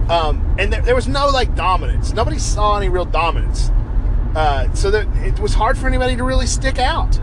Um, 0.09 0.55
and 0.59 0.73
there, 0.73 0.81
there 0.83 0.95
was 0.95 1.07
no 1.07 1.29
like 1.29 1.55
dominance. 1.55 2.13
Nobody 2.13 2.39
saw 2.39 2.77
any 2.79 2.89
real 2.89 3.05
dominance. 3.05 3.71
Uh, 4.37 4.73
so 4.75 4.91
that 4.91 5.07
it 5.27 5.39
was 5.41 5.55
hard 5.55 5.79
for 5.79 5.87
anybody 5.87 6.15
to 6.15 6.23
really 6.23 6.47
stick 6.47 6.79
out. 6.79 7.19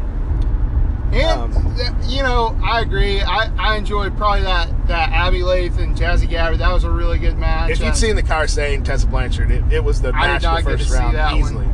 And 1.14 1.54
Um, 1.56 1.78
you 2.08 2.24
know, 2.24 2.58
I 2.64 2.82
agree. 2.82 3.22
I, 3.22 3.52
I 3.58 3.78
enjoyed 3.78 4.18
probably 4.18 4.42
that 4.42 4.88
that 4.88 5.12
Abby 5.12 5.44
Laith 5.44 5.78
and 5.78 5.96
Jazzy 5.96 6.28
Gabert. 6.28 6.58
That 6.58 6.72
was 6.74 6.84
a 6.86 6.90
really 6.90 7.20
good 7.20 7.38
match. 7.38 7.70
If 7.70 7.82
you'd 7.82 7.96
seen 7.96 8.16
the 8.16 8.24
Kairi 8.24 8.50
Sane 8.50 8.84
Tessa 8.84 9.06
Blanchard, 9.06 9.52
it, 9.52 9.64
it 9.72 9.84
was 9.84 10.02
the 10.02 10.10
I 10.10 10.12
did 10.12 10.28
match 10.34 10.42
not 10.44 10.64
the 10.64 10.72
get 10.72 10.72
to 10.72 10.78
first 10.80 10.90
see 10.90 10.98
round 10.98 11.16
that 11.16 11.32
one. 11.34 11.40
easily. 11.42 11.66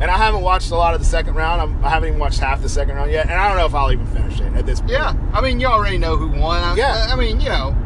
And 0.00 0.10
I 0.10 0.16
haven't 0.16 0.40
watched 0.40 0.70
a 0.70 0.76
lot 0.76 0.94
of 0.94 1.00
the 1.00 1.06
second 1.06 1.34
round. 1.34 1.60
I'm, 1.60 1.84
I 1.84 1.90
haven't 1.90 2.08
even 2.08 2.18
watched 2.18 2.38
half 2.40 2.62
the 2.62 2.70
second 2.70 2.94
round 2.96 3.12
yet, 3.12 3.26
and 3.28 3.34
I 3.38 3.48
don't 3.48 3.58
know 3.58 3.66
if 3.66 3.74
I'll 3.74 3.92
even 3.92 4.06
finish 4.06 4.40
it 4.40 4.50
at 4.54 4.64
this 4.64 4.80
point. 4.80 4.92
yeah, 4.92 5.12
I 5.34 5.42
mean, 5.42 5.60
you 5.60 5.66
already 5.66 5.98
know 5.98 6.16
who 6.16 6.28
won. 6.28 6.62
I, 6.62 6.74
Yeah. 6.74 7.08
I 7.10 7.16
mean, 7.16 7.38
you 7.38 7.50
know, 7.50 7.76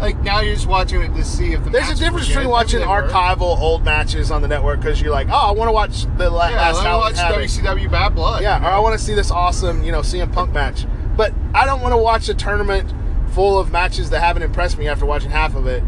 like 0.00 0.18
now 0.22 0.40
you're 0.40 0.54
just 0.54 0.66
watching 0.66 1.02
it 1.02 1.14
to 1.14 1.24
see 1.24 1.52
if 1.52 1.64
the 1.64 1.70
There's 1.70 1.88
a 1.90 1.94
difference 1.96 2.28
between 2.28 2.48
watching 2.48 2.80
Maybe 2.80 2.88
they 2.90 2.94
were. 3.02 3.08
archival 3.08 3.58
old 3.58 3.84
matches 3.84 4.30
on 4.30 4.42
the 4.42 4.48
network 4.48 4.80
because 4.80 5.00
you're 5.02 5.10
like, 5.12 5.28
oh, 5.28 5.32
I 5.48 5.50
want 5.52 5.68
to 5.68 5.72
watch 5.72 6.04
the 6.16 6.30
last. 6.30 6.52
Yeah, 6.52 6.60
last 6.60 7.16
let 7.16 7.34
me 7.34 7.42
watch. 7.42 7.48
WCW 7.86 7.90
Bad 7.90 8.14
Blood. 8.14 8.42
Yeah, 8.42 8.62
or 8.64 8.70
I 8.70 8.78
want 8.78 8.98
to 8.98 9.04
see 9.04 9.14
this 9.14 9.30
awesome, 9.30 9.82
you 9.82 9.92
know, 9.92 10.00
CM 10.00 10.32
Punk 10.32 10.52
match. 10.52 10.86
But 11.16 11.32
I 11.54 11.64
don't 11.66 11.80
want 11.80 11.92
to 11.92 11.98
watch 11.98 12.28
a 12.28 12.34
tournament 12.34 12.92
full 13.34 13.58
of 13.58 13.72
matches 13.72 14.10
that 14.10 14.20
haven't 14.20 14.42
impressed 14.42 14.78
me 14.78 14.86
after 14.88 15.04
watching 15.04 15.30
half 15.30 15.54
of 15.56 15.66
it, 15.66 15.82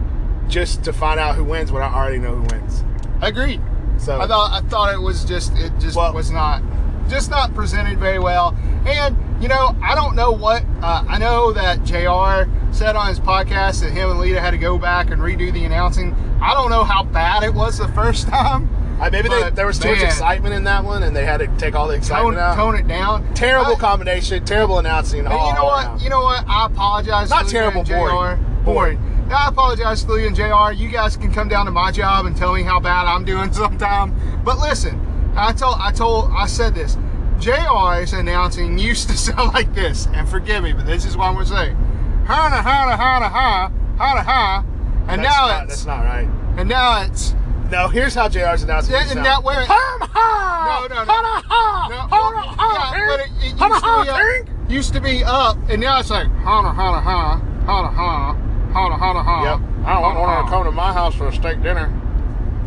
just 0.48 0.82
to 0.84 0.92
find 0.92 1.20
out 1.20 1.36
who 1.36 1.44
wins 1.44 1.70
when 1.70 1.82
I 1.82 1.92
already 1.94 2.18
know 2.18 2.34
who 2.34 2.42
wins. 2.42 2.84
agreed. 3.22 3.60
So 3.98 4.20
I 4.20 4.26
thought 4.26 4.50
I 4.64 4.66
thought 4.68 4.92
it 4.94 5.00
was 5.00 5.24
just 5.24 5.52
it 5.56 5.72
just 5.78 5.96
Well- 5.96 6.12
was 6.14 6.30
not 6.30 6.62
just 7.08 7.30
not 7.30 7.54
presented 7.54 7.98
very 7.98 8.18
well. 8.18 8.56
And 8.86 9.16
you 9.40 9.48
know, 9.48 9.74
I 9.82 9.94
don't 9.94 10.14
know 10.16 10.30
what 10.30 10.64
uh, 10.82 11.04
I 11.08 11.18
know 11.18 11.52
that 11.52 11.84
JR 11.84 12.50
said 12.72 12.94
on 12.96 13.08
his 13.08 13.18
podcast 13.20 13.80
that 13.82 13.90
him 13.92 14.10
and 14.10 14.20
Lita 14.20 14.40
had 14.40 14.50
to 14.52 14.58
go 14.58 14.78
back 14.78 15.10
and 15.10 15.20
redo 15.20 15.52
the 15.52 15.64
announcing. 15.64 16.14
I 16.42 16.54
don't 16.54 16.70
know 16.70 16.84
how 16.84 17.02
bad 17.02 17.42
it 17.42 17.52
was 17.54 17.78
the 17.78 17.88
first 17.88 18.28
time. 18.28 18.68
I, 19.00 19.08
maybe 19.08 19.30
they, 19.30 19.48
there 19.50 19.66
was 19.66 19.78
too 19.78 19.88
much 19.88 20.02
excitement 20.02 20.54
in 20.54 20.64
that 20.64 20.84
one, 20.84 21.02
and 21.02 21.16
they 21.16 21.24
had 21.24 21.38
to 21.38 21.46
take 21.56 21.74
all 21.74 21.86
the 21.88 21.94
Tone, 21.94 21.98
excitement 22.00 22.38
out. 22.38 22.54
tone 22.56 22.74
it 22.76 22.86
down. 22.86 23.32
Terrible 23.34 23.72
I- 23.72 23.78
combination, 23.78 24.44
terrible 24.44 24.78
announcing. 24.78 25.20
And 25.20 25.28
all 25.28 25.48
you 25.48 25.54
know 25.54 25.64
what? 25.64 25.86
around. 25.86 26.02
You 26.02 26.10
know 26.10 26.20
what? 26.20 26.44
I 26.46 26.66
apologize. 26.66 27.30
Not 27.30 27.46
to 27.46 27.50
terrible, 27.50 27.80
and 27.80 27.88
boring. 27.88 28.36
JR. 28.38 28.64
Boring. 28.64 28.98
I 29.32 29.48
apologize 29.48 30.04
to 30.04 30.12
Lee 30.12 30.26
and 30.26 30.36
JR. 30.36 30.72
You 30.72 30.90
guys 30.90 31.16
can 31.16 31.32
come 31.32 31.48
down 31.48 31.64
to 31.64 31.70
my 31.72 31.90
job 31.90 32.26
and 32.26 32.36
tell 32.36 32.52
me 32.52 32.62
how 32.62 32.78
bad 32.78 33.06
I'm 33.06 33.24
doing 33.24 33.50
sometime. 33.54 34.14
But 34.44 34.58
listen, 34.58 35.00
I 35.34 35.52
told, 35.52 35.76
I 35.78 35.92
told, 35.92 36.30
I 36.32 36.46
said 36.46 36.74
this. 36.74 36.98
JR's 37.40 38.12
announcing 38.12 38.78
used 38.78 39.08
to 39.10 39.16
sound 39.16 39.52
like 39.54 39.74
this, 39.74 40.06
and 40.14 40.28
forgive 40.28 40.62
me, 40.62 40.72
but 40.72 40.86
this 40.86 41.04
is 41.04 41.16
what 41.16 41.26
I'm 41.26 41.34
gonna 41.34 41.46
say. 41.46 41.72
Ha 42.26 42.34
ha 42.48 42.62
ha 42.62 42.96
ha 42.96 43.28
ha 43.28 43.72
ha 43.98 44.22
ha, 44.22 44.64
and 45.08 45.22
That's 45.24 45.34
now 45.36 45.46
not, 45.48 45.64
it's 45.64 45.72
that's 45.72 45.86
not 45.86 46.04
right. 46.04 46.28
and 46.58 46.68
now 46.68 47.02
it's 47.02 47.34
No, 47.70 47.88
here's 47.88 48.14
how 48.14 48.28
JR's 48.28 48.62
announcing. 48.62 48.92
Yeah, 48.94 49.04
it 49.04 49.16
and 49.16 49.24
that 49.24 49.42
way- 49.42 49.64
Hum, 49.66 50.08
ha, 50.12 50.86
No, 50.88 50.94
no, 50.94 51.04
no. 51.04 51.12
ha, 51.12 51.42
ha, 51.46 51.88
No, 51.88 51.96
ha, 51.96 52.54
ha, 52.56 52.92
yeah, 52.96 53.06
but 53.08 53.20
it, 53.20 53.26
it 53.26 53.44
used, 53.44 53.58
ha, 53.58 54.04
to 54.04 54.04
be 54.04 54.10
up, 54.10 54.70
used 54.70 54.92
to 54.94 55.00
be 55.00 55.24
up, 55.24 55.56
and 55.68 55.80
now 55.80 55.98
it's 56.00 56.10
like 56.10 56.26
ha 56.28 56.62
ha 56.62 56.72
ha 56.72 57.00
ha 57.00 57.40
ha 57.66 57.92
ha 57.92 58.34
ha 58.72 58.96
ha 58.96 59.22
ha. 59.22 59.42
Yep. 59.44 59.86
I 59.86 59.92
don't 59.94 60.02
want 60.02 60.30
her 60.36 60.42
to 60.44 60.48
come 60.50 60.64
to 60.64 60.72
my 60.72 60.92
house 60.92 61.14
for 61.14 61.28
a 61.28 61.32
steak 61.32 61.62
dinner. 61.62 61.90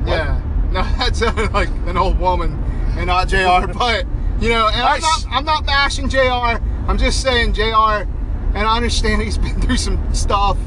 Yeah. 0.05 0.41
No, 0.71 0.81
that 0.97 1.15
sounded 1.15 1.53
like 1.53 1.69
an 1.87 1.95
old 1.97 2.19
woman 2.19 2.51
and 2.97 3.05
not 3.07 3.27
JR. 3.27 3.67
But 3.77 4.05
you 4.43 4.49
know, 4.49 4.67
and 4.67 4.81
I'm 4.81 4.99
not 4.99 5.25
I'm 5.29 5.45
not 5.45 5.65
bashing 5.65 6.09
JR. 6.09 6.59
I'm 6.87 6.97
just 6.97 7.21
saying 7.21 7.53
JR, 7.53 7.61
and 7.63 8.57
I 8.57 8.75
understand 8.75 9.21
he's 9.23 9.37
been 9.37 9.59
through 9.61 9.77
some 9.77 10.13
stuff, 10.13 10.57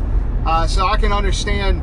uh, 0.47 0.67
so 0.67 0.87
I 0.87 0.97
can 0.97 1.13
understand. 1.13 1.83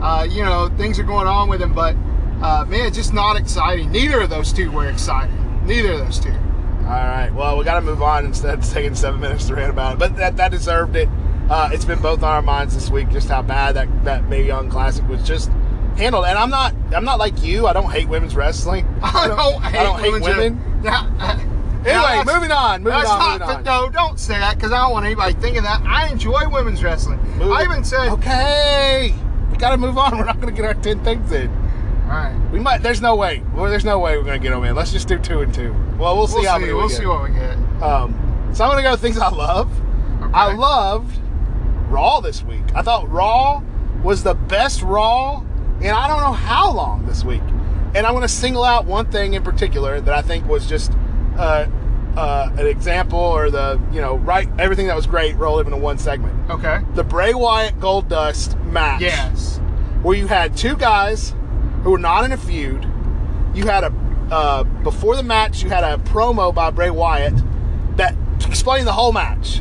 Uh, 0.00 0.26
you 0.28 0.42
know, 0.42 0.68
things 0.76 0.98
are 0.98 1.04
going 1.04 1.28
on 1.28 1.48
with 1.48 1.62
him, 1.62 1.72
but 1.72 1.94
uh, 2.42 2.64
man, 2.66 2.92
just 2.92 3.12
not 3.12 3.36
exciting. 3.36 3.90
Neither 3.92 4.20
of 4.20 4.30
those 4.30 4.52
two 4.52 4.70
were 4.70 4.88
exciting. 4.88 5.66
Neither 5.66 5.92
of 5.92 5.98
those 6.00 6.18
two. 6.18 6.32
All 6.32 6.88
right. 6.88 7.30
Well, 7.32 7.56
we 7.56 7.64
got 7.64 7.74
to 7.74 7.80
move 7.80 8.02
on 8.02 8.24
instead 8.24 8.58
of 8.58 8.68
taking 8.68 8.96
seven 8.96 9.20
minutes 9.20 9.46
to 9.46 9.54
rant 9.54 9.70
about 9.70 9.94
it. 9.94 9.98
But 10.00 10.16
that 10.16 10.36
that 10.36 10.50
deserved 10.50 10.96
it. 10.96 11.08
Uh, 11.50 11.70
it's 11.72 11.84
been 11.84 12.00
both 12.00 12.22
on 12.22 12.30
our 12.30 12.42
minds 12.42 12.74
this 12.74 12.90
week, 12.90 13.10
just 13.10 13.28
how 13.28 13.42
bad 13.42 13.76
that 13.76 14.04
that 14.04 14.28
Mae 14.28 14.44
Young 14.44 14.68
Classic 14.70 15.06
was 15.08 15.22
just 15.22 15.50
handled. 15.96 16.24
And 16.24 16.38
I'm 16.38 16.50
not 16.50 16.74
I'm 16.94 17.04
not 17.04 17.18
like 17.18 17.42
you. 17.42 17.66
I 17.66 17.72
don't 17.72 17.90
hate 17.90 18.08
women's 18.08 18.34
wrestling. 18.34 18.86
I 19.02 19.28
don't 19.28 19.62
hate, 19.62 19.78
I 19.80 19.82
don't 19.82 20.00
hate 20.00 20.20
women. 20.20 20.71
Now, 20.82 21.08
uh, 21.20 21.38
Anyway, 21.84 22.22
moving 22.32 22.52
on. 22.52 22.82
Moving 22.84 22.98
That's 23.00 23.10
on. 23.10 23.18
not, 23.18 23.40
moving 23.40 23.56
on. 23.56 23.64
no, 23.64 23.90
don't 23.90 24.18
say 24.20 24.38
that 24.38 24.54
because 24.56 24.70
I 24.72 24.82
don't 24.82 24.92
want 24.92 25.04
anybody 25.04 25.34
thinking 25.34 25.64
that. 25.64 25.82
I 25.84 26.08
enjoy 26.08 26.48
women's 26.48 26.82
wrestling. 26.84 27.18
Move- 27.38 27.50
I 27.52 27.64
even 27.64 27.82
said, 27.82 28.08
Okay. 28.12 29.12
We 29.50 29.56
got 29.56 29.70
to 29.70 29.76
move 29.76 29.98
on. 29.98 30.16
We're 30.18 30.24
not 30.24 30.40
going 30.40 30.54
to 30.54 30.60
get 30.62 30.64
our 30.64 30.74
ten 30.80 31.02
things 31.02 31.32
in. 31.32 31.48
all 32.04 32.08
right, 32.10 32.36
We 32.52 32.60
might. 32.60 32.82
There's 32.82 33.00
no 33.02 33.16
way. 33.16 33.42
Well, 33.54 33.68
there's 33.68 33.84
no 33.84 33.98
way 33.98 34.16
we're 34.16 34.22
going 34.24 34.40
to 34.40 34.42
get 34.48 34.54
them 34.54 34.62
in. 34.64 34.76
Let's 34.76 34.92
just 34.92 35.08
do 35.08 35.18
two 35.18 35.40
and 35.40 35.52
two. 35.52 35.72
Well, 35.98 36.16
we'll 36.16 36.28
see 36.28 36.36
we'll 36.40 36.48
how 36.50 36.56
see. 36.58 36.60
many 36.62 36.72
we 36.72 36.78
We'll 36.78 36.88
get. 36.88 36.98
see 36.98 37.06
what 37.06 37.22
we 37.24 37.30
get. 37.34 37.56
Um, 37.82 38.50
so 38.54 38.64
I'm 38.64 38.70
gonna 38.70 38.82
go 38.82 38.90
with 38.92 39.00
things 39.00 39.18
I 39.18 39.28
love. 39.30 39.68
I 40.34 40.48
Okay. 40.48 40.56
loved 40.58 41.18
Raw 41.88 42.20
this 42.20 42.42
week. 42.44 42.62
I 42.76 42.82
thought 42.82 43.08
Raw 43.10 43.60
was 44.04 44.22
the 44.22 44.34
best 44.34 44.82
Raw 44.82 45.42
and 45.80 45.88
I 45.90 46.06
don't 46.06 46.20
know 46.20 46.32
how 46.32 46.70
long 46.70 47.06
this 47.06 47.24
week. 47.24 47.42
And 47.94 48.06
I'm 48.06 48.14
gonna 48.14 48.28
single 48.28 48.64
out 48.64 48.86
one 48.86 49.10
thing 49.10 49.34
in 49.34 49.42
particular 49.42 50.00
that 50.00 50.14
I 50.14 50.22
think 50.22 50.46
was 50.46 50.66
just 50.66 50.92
uh, 51.36 51.66
uh, 52.16 52.50
an 52.58 52.66
example 52.66 53.18
or 53.18 53.50
the 53.50 53.80
you 53.92 54.00
know 54.00 54.16
right 54.16 54.48
everything 54.58 54.86
that 54.86 54.96
was 54.96 55.06
great 55.06 55.36
rolled 55.36 55.60
up 55.60 55.66
into 55.66 55.78
one 55.78 55.98
segment. 55.98 56.34
Okay. 56.50 56.80
The 56.94 57.04
Bray 57.04 57.34
Wyatt 57.34 57.78
Gold 57.80 58.08
Dust 58.08 58.58
match 58.60 59.00
Yes. 59.02 59.58
where 60.02 60.16
you 60.16 60.26
had 60.26 60.56
two 60.56 60.76
guys 60.76 61.34
who 61.82 61.90
were 61.90 61.98
not 61.98 62.24
in 62.24 62.32
a 62.32 62.36
feud. 62.36 62.86
You 63.54 63.64
had 63.66 63.84
a 63.84 63.92
uh, 64.30 64.62
before 64.64 65.14
the 65.16 65.22
match, 65.22 65.62
you 65.62 65.68
had 65.68 65.84
a 65.84 65.98
promo 65.98 66.54
by 66.54 66.70
Bray 66.70 66.88
Wyatt 66.90 67.34
that 67.98 68.14
explained 68.46 68.86
the 68.86 68.92
whole 68.92 69.12
match. 69.12 69.60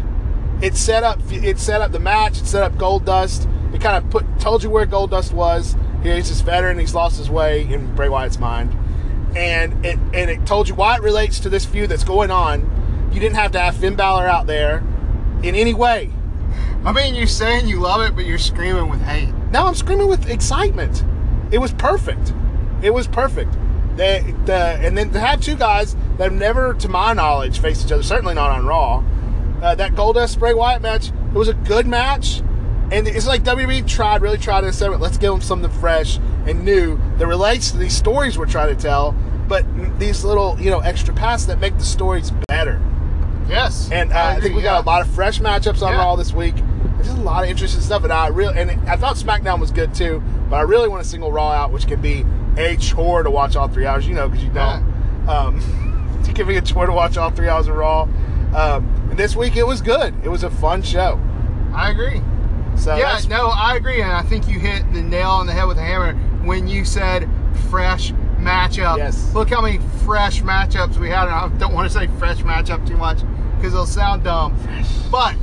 It 0.61 0.75
set 0.77 1.03
up 1.03 1.19
it 1.31 1.59
set 1.59 1.81
up 1.81 1.91
the 1.91 1.99
match. 1.99 2.39
It 2.39 2.45
set 2.45 2.63
up 2.63 2.77
Gold 2.77 3.03
Dust. 3.05 3.47
It 3.73 3.81
kind 3.81 4.01
of 4.03 4.09
put 4.09 4.25
told 4.39 4.63
you 4.63 4.69
where 4.69 4.85
Gold 4.85 5.11
Dust 5.11 5.33
was. 5.33 5.75
He's 6.03 6.29
this 6.29 6.41
veteran. 6.41 6.79
He's 6.79 6.95
lost 6.95 7.17
his 7.17 7.29
way 7.29 7.71
in 7.71 7.95
Bray 7.95 8.09
Wyatt's 8.09 8.39
mind, 8.39 8.75
and 9.35 9.85
it 9.85 9.99
and 10.13 10.29
it 10.29 10.45
told 10.45 10.67
you 10.67 10.75
why 10.75 10.95
it 10.95 11.01
relates 11.01 11.39
to 11.41 11.49
this 11.49 11.65
feud 11.65 11.89
that's 11.89 12.03
going 12.03 12.31
on. 12.31 13.09
You 13.11 13.19
didn't 13.19 13.35
have 13.35 13.51
to 13.51 13.59
have 13.59 13.75
Finn 13.75 13.95
Balor 13.95 14.27
out 14.27 14.47
there 14.47 14.83
in 15.43 15.55
any 15.55 15.73
way. 15.73 16.11
I 16.83 16.91
mean, 16.91 17.13
you're 17.13 17.27
saying 17.27 17.67
you 17.67 17.79
love 17.79 18.01
it, 18.01 18.15
but 18.15 18.25
you're 18.25 18.39
screaming 18.39 18.89
with 18.89 19.01
hate. 19.01 19.33
Now 19.51 19.67
I'm 19.67 19.75
screaming 19.75 20.07
with 20.07 20.29
excitement. 20.29 21.03
It 21.51 21.59
was 21.59 21.73
perfect. 21.73 22.33
It 22.81 22.91
was 22.91 23.07
perfect. 23.07 23.55
They, 23.95 24.33
the, 24.45 24.55
and 24.55 24.97
then 24.97 25.11
to 25.11 25.19
have 25.19 25.41
two 25.41 25.55
guys 25.55 25.95
that 26.17 26.23
have 26.23 26.33
never, 26.33 26.73
to 26.75 26.87
my 26.87 27.13
knowledge, 27.13 27.59
faced 27.59 27.85
each 27.85 27.91
other, 27.91 28.03
certainly 28.03 28.33
not 28.33 28.49
on 28.51 28.65
Raw. 28.65 29.03
Uh, 29.61 29.75
that 29.75 29.91
Goldust 29.91 30.39
Bray 30.39 30.53
Wyatt 30.53 30.81
match, 30.81 31.09
it 31.09 31.33
was 31.33 31.49
a 31.49 31.53
good 31.53 31.85
match. 31.85 32.41
And 32.91 33.07
it's 33.07 33.25
like 33.25 33.43
WWE 33.43 33.87
tried, 33.87 34.21
really 34.21 34.37
tried 34.37 34.61
to 34.61 34.73
say, 34.73 34.89
let's 34.89 35.17
give 35.17 35.31
them 35.31 35.41
something 35.41 35.71
fresh 35.79 36.17
and 36.45 36.65
new 36.65 36.99
that 37.17 37.27
relates 37.27 37.71
to 37.71 37.77
these 37.77 37.95
stories 37.95 38.37
we're 38.37 38.45
trying 38.45 38.75
to 38.75 38.81
tell, 38.81 39.13
but 39.47 39.65
these 39.97 40.25
little, 40.25 40.59
you 40.59 40.69
know, 40.69 40.79
extra 40.79 41.13
paths 41.13 41.45
that 41.45 41.59
make 41.59 41.77
the 41.77 41.85
stories 41.85 42.31
better. 42.49 42.81
Yes. 43.47 43.89
And 43.91 44.11
uh, 44.11 44.17
I, 44.17 44.39
think 44.41 44.55
we 44.55 44.61
got 44.61 44.83
a 44.83 44.87
lot 44.87 45.01
of 45.01 45.09
fresh 45.13 45.39
matchups 45.39 45.81
on 45.81 45.93
Yeah. 45.93 45.99
Raw 45.99 46.15
this 46.15 46.33
week. 46.33 46.55
There's 46.55 47.07
just 47.07 47.17
a 47.17 47.21
lot 47.21 47.43
of 47.43 47.49
interesting 47.49 47.81
stuff, 47.81 48.03
and 48.03 48.13
I 48.13 48.27
really 48.27 48.57
and 48.59 48.71
I 48.89 48.95
thought 48.95 49.15
SmackDown 49.15 49.59
was 49.59 49.71
good 49.71 49.93
too, 49.93 50.21
but 50.49 50.57
I 50.57 50.61
really 50.61 50.87
want 50.87 51.03
to 51.03 51.09
single 51.09 51.31
Raw 51.31 51.49
out, 51.51 51.71
which 51.71 51.87
can 51.87 51.99
be 51.99 52.25
a 52.57 52.77
chore 52.77 53.23
to 53.23 53.31
watch 53.31 53.55
all 53.55 53.67
three 53.67 53.85
hours. 53.85 54.07
You 54.07 54.13
know, 54.13 54.29
because 54.29 54.43
you 54.43 54.51
don't. 54.51 55.27
Um, 55.27 56.23
it 56.29 56.35
can 56.35 56.47
be 56.47 56.57
a 56.57 56.61
chore 56.61 56.85
to 56.85 56.91
watch 56.93 57.17
all 57.17 57.31
three 57.31 57.49
hours 57.49 57.67
of 57.67 57.75
Raw. 57.75 58.03
Um, 58.53 59.09
and 59.09 59.17
this 59.17 59.35
week 59.35 59.55
it 59.55 59.65
was 59.65 59.81
good. 59.81 60.13
It 60.23 60.29
was 60.29 60.43
a 60.43 60.49
fun 60.49 60.81
show. 60.83 61.19
I 61.73 61.89
agree. 61.89 62.21
So 62.81 62.95
yeah, 62.95 63.19
no, 63.29 63.49
I 63.49 63.75
agree, 63.75 64.01
and 64.01 64.11
I 64.11 64.23
think 64.23 64.47
you 64.47 64.57
hit 64.59 64.91
the 64.91 65.03
nail 65.03 65.29
on 65.29 65.45
the 65.45 65.53
head 65.53 65.65
with 65.65 65.77
a 65.77 65.83
hammer 65.83 66.13
when 66.43 66.67
you 66.67 66.83
said 66.83 67.29
fresh 67.69 68.11
matchup. 68.39 68.97
Yes. 68.97 69.35
Look 69.35 69.51
how 69.51 69.61
many 69.61 69.77
fresh 70.03 70.41
matchups 70.41 70.97
we 70.97 71.07
had, 71.07 71.27
and 71.27 71.35
I 71.35 71.47
don't 71.59 71.75
want 71.75 71.91
to 71.91 71.95
say 71.95 72.07
fresh 72.17 72.39
matchup 72.39 72.87
too 72.87 72.97
much 72.97 73.19
because 73.55 73.75
it'll 73.75 73.85
sound 73.85 74.23
dumb. 74.23 74.57
Fresh. 74.57 74.91
But 75.11 75.37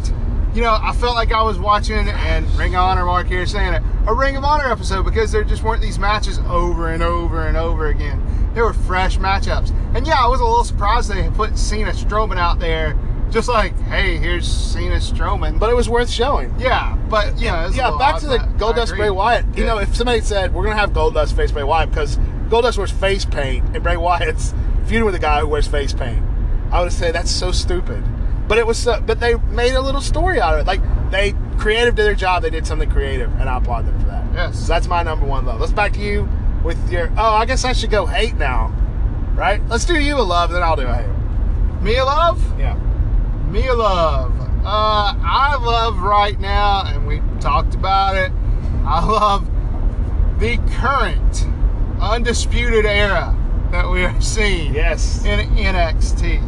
you 0.52 0.62
know, 0.62 0.76
I 0.82 0.92
felt 0.92 1.14
like 1.14 1.30
I 1.30 1.40
was 1.44 1.60
watching, 1.60 2.08
and 2.08 2.50
Ring 2.56 2.74
of 2.74 2.80
Honor 2.80 3.04
Mark 3.04 3.28
here 3.28 3.46
saying 3.46 3.74
it, 3.74 3.82
a 4.08 4.14
Ring 4.14 4.36
of 4.36 4.42
Honor 4.42 4.72
episode 4.72 5.04
because 5.04 5.30
there 5.30 5.44
just 5.44 5.62
weren't 5.62 5.80
these 5.80 5.98
matches 5.98 6.40
over 6.48 6.88
and 6.88 7.04
over 7.04 7.46
and 7.46 7.56
over 7.56 7.86
again. 7.86 8.20
They 8.52 8.62
were 8.62 8.72
fresh 8.72 9.16
matchups, 9.18 9.72
and 9.94 10.04
yeah, 10.08 10.18
I 10.18 10.26
was 10.26 10.40
a 10.40 10.44
little 10.44 10.64
surprised 10.64 11.08
they 11.08 11.30
put 11.30 11.56
Cena 11.56 11.92
Strowman 11.92 12.38
out 12.38 12.58
there, 12.58 12.98
just 13.30 13.48
like, 13.48 13.78
hey, 13.82 14.16
here's 14.16 14.46
Cena 14.46 14.96
Strowman. 14.96 15.58
but 15.58 15.70
it 15.70 15.74
was 15.74 15.88
worth 15.88 16.10
showing. 16.10 16.54
Yeah, 16.58 16.96
but 17.08 17.38
yeah, 17.38 17.66
it's 17.66 17.76
yeah, 17.76 17.96
back 17.98 18.18
to 18.20 18.26
the 18.26 18.38
Goldust. 18.58 18.96
Bray 18.96 19.10
Wyatt. 19.10 19.44
You 19.56 19.64
Yeah. 19.64 19.68
know, 19.74 19.78
if 19.78 19.94
somebody 19.94 20.20
said 20.20 20.54
we're 20.54 20.64
gonna 20.64 20.76
have 20.76 20.90
Goldust 20.92 21.34
face 21.34 21.52
Bray 21.52 21.62
Wyatt 21.64 21.90
because 21.90 22.18
Goldust 22.48 22.78
wears 22.78 22.90
face 22.90 23.24
paint 23.24 23.64
and 23.74 23.82
Bray 23.82 23.96
Wyatt's 23.96 24.54
feuding 24.86 25.04
with 25.04 25.14
a 25.14 25.18
guy 25.18 25.40
who 25.40 25.48
wears 25.48 25.66
face 25.66 25.92
paint. 25.92 26.22
I 26.72 26.82
would 26.82 26.92
say 26.92 27.10
that's 27.10 27.30
so 27.30 27.50
stupid. 27.52 28.02
But 28.48 28.56
it 28.56 28.66
was, 28.66 28.78
so, 28.78 28.98
but 29.04 29.20
they 29.20 29.34
made 29.50 29.74
a 29.74 29.80
little 29.80 30.00
story 30.00 30.40
out 30.40 30.54
of 30.54 30.60
it. 30.60 30.66
Like 30.66 30.80
they 31.10 31.34
creative 31.58 31.94
did 31.94 32.04
their 32.04 32.14
job. 32.14 32.42
They 32.42 32.50
did 32.50 32.66
something 32.66 32.88
creative, 32.90 33.30
and 33.40 33.48
I 33.48 33.58
applaud 33.58 33.86
them 33.86 33.98
for 34.00 34.06
that. 34.06 34.24
Yes. 34.32 34.58
So 34.60 34.68
that's 34.68 34.86
my 34.88 35.02
number 35.02 35.26
one 35.26 35.44
love. 35.44 35.60
Let's 35.60 35.72
back 35.72 35.92
to 35.94 36.00
you 36.00 36.26
with 36.64 36.78
your. 36.90 37.10
Oh, 37.18 37.34
I 37.34 37.44
guess 37.44 37.64
I 37.66 37.72
should 37.74 37.90
go 37.90 38.06
hate 38.06 38.36
now, 38.36 38.72
right? 39.34 39.60
Let's 39.68 39.84
do 39.84 39.98
you 40.00 40.16
a 40.18 40.22
love, 40.22 40.50
then 40.50 40.62
I'll 40.62 40.76
do 40.76 40.86
a 40.86 40.94
hate. 40.94 41.82
Me 41.82 41.96
a 41.96 42.04
Love? 42.04 42.42
Yeah. 42.58 42.76
Mia 43.50 43.74
Love. 43.74 44.32
Uh, 44.64 45.14
I 45.24 45.56
love 45.60 45.98
right 45.98 46.38
now, 46.38 46.82
and 46.86 47.06
we 47.06 47.22
talked 47.40 47.74
about 47.74 48.16
it. 48.16 48.30
I 48.84 49.04
love 49.04 49.46
the 50.38 50.58
current 50.78 51.46
undisputed 52.00 52.84
era 52.84 53.34
that 53.70 53.88
we 53.88 54.04
are 54.04 54.20
seeing 54.20 54.74
Yes. 54.74 55.24
in 55.24 55.40
NXT. 55.56 56.40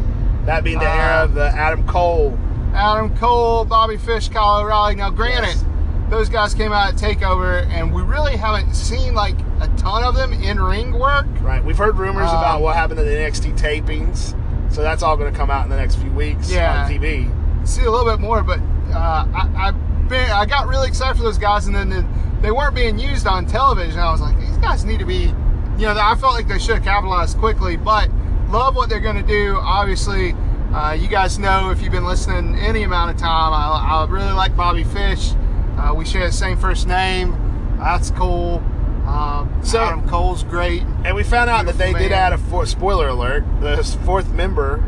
That 0.45 0.63
being 0.63 0.79
the 0.79 0.85
Uh, 0.89 0.93
era 0.93 1.23
of 1.23 1.33
the 1.33 1.47
Adam 1.49 1.85
Cole. 1.87 2.37
Adam 2.73 3.15
Cole, 3.17 3.65
Bobby 3.65 3.97
Fish, 3.97 4.29
Kyle 4.29 4.61
O'Reilly. 4.61 4.95
Now, 4.95 5.09
granted, 5.09 5.47
Yes. 5.47 5.65
those 6.09 6.29
guys 6.29 6.53
came 6.53 6.71
out 6.71 6.89
at 6.89 6.95
Takeover, 6.95 7.67
and 7.71 7.91
we 7.93 8.01
really 8.01 8.37
haven't 8.37 8.75
seen 8.75 9.13
like 9.13 9.35
a 9.59 9.67
ton 9.77 10.03
of 10.03 10.15
them 10.15 10.33
in 10.33 10.59
ring 10.59 10.97
work. 10.97 11.25
Right. 11.41 11.63
We've 11.63 11.77
heard 11.77 11.97
rumors 11.97 12.29
Um, 12.29 12.37
about 12.37 12.61
what 12.61 12.75
happened 12.75 12.99
to 12.99 13.03
the 13.03 13.11
NXT 13.15 13.51
tapings, 13.51 14.33
so 14.71 14.81
that's 14.81 15.03
all 15.03 15.17
going 15.17 15.31
to 15.31 15.37
come 15.37 15.49
out 15.51 15.63
in 15.63 15.69
the 15.69 15.75
next 15.77 15.95
few 15.95 16.11
weeks 16.11 16.51
Yeah. 16.51 16.85
on 16.85 16.91
TV. 16.91 17.67
see 17.67 17.83
a 17.83 17.91
little 17.91 18.09
bit 18.09 18.19
more, 18.19 18.41
but 18.43 18.59
uh, 18.93 19.25
I, 19.33 19.49
I, 19.67 19.71
been, 20.07 20.29
I 20.31 20.45
got 20.45 20.67
really 20.67 20.87
excited 20.87 21.15
for 21.17 21.23
those 21.23 21.37
guys, 21.37 21.67
and 21.67 21.75
then 21.75 21.89
the, 21.89 22.05
they 22.41 22.51
weren't 22.51 22.75
being 22.75 22.97
used 22.99 23.27
on 23.27 23.45
television. 23.45 23.99
I 23.99 24.11
was 24.11 24.21
like, 24.21 24.37
these 24.39 24.57
guys 24.57 24.83
need 24.83 24.99
to 24.99 25.05
be, 25.05 25.33
you 25.77 25.85
know, 25.87 25.95
I 25.97 26.15
felt 26.15 26.33
like 26.33 26.47
they 26.47 26.59
should 26.59 26.75
have 26.75 26.83
capitalized 26.83 27.37
quickly, 27.37 27.77
but 27.77 28.09
love 28.49 28.75
what 28.75 28.89
they're 28.89 28.99
going 28.99 29.15
to 29.15 29.21
do. 29.27 29.57
Obviously, 29.61 30.33
uh, 30.73 30.93
you 30.99 31.07
guys 31.07 31.37
know 31.39 31.69
if 31.69 31.81
you've 31.81 31.91
been 31.91 32.05
listening 32.05 32.55
any 32.59 32.83
amount 32.83 33.11
of 33.11 33.17
time, 33.17 33.53
I, 33.53 34.03
I 34.03 34.05
really 34.09 34.31
like 34.33 34.55
Bobby 34.55 34.83
Fish. 34.83 35.31
Uh, 35.77 35.93
we 35.95 36.03
share 36.05 36.25
the 36.27 36.31
same 36.33 36.57
first 36.57 36.87
name. 36.87 37.37
That's 37.77 38.11
cool. 38.11 38.61
Um, 39.07 39.49
So- 39.63 39.81
Adam 39.81 40.07
Cole's 40.07 40.43
great. 40.43 40.83
And 41.03 41.15
we 41.15 41.23
found 41.23 41.49
out 41.49 41.65
that 41.65 41.77
they 41.77 41.87
Beautiful 41.87 42.09
did 42.09 42.15
add 42.15 42.33
a 42.33 42.37
fourth, 42.37 42.69
spoiler 42.69 43.07
alert, 43.09 43.43
the 43.59 43.83
fourth 44.05 44.31
member, 44.31 44.83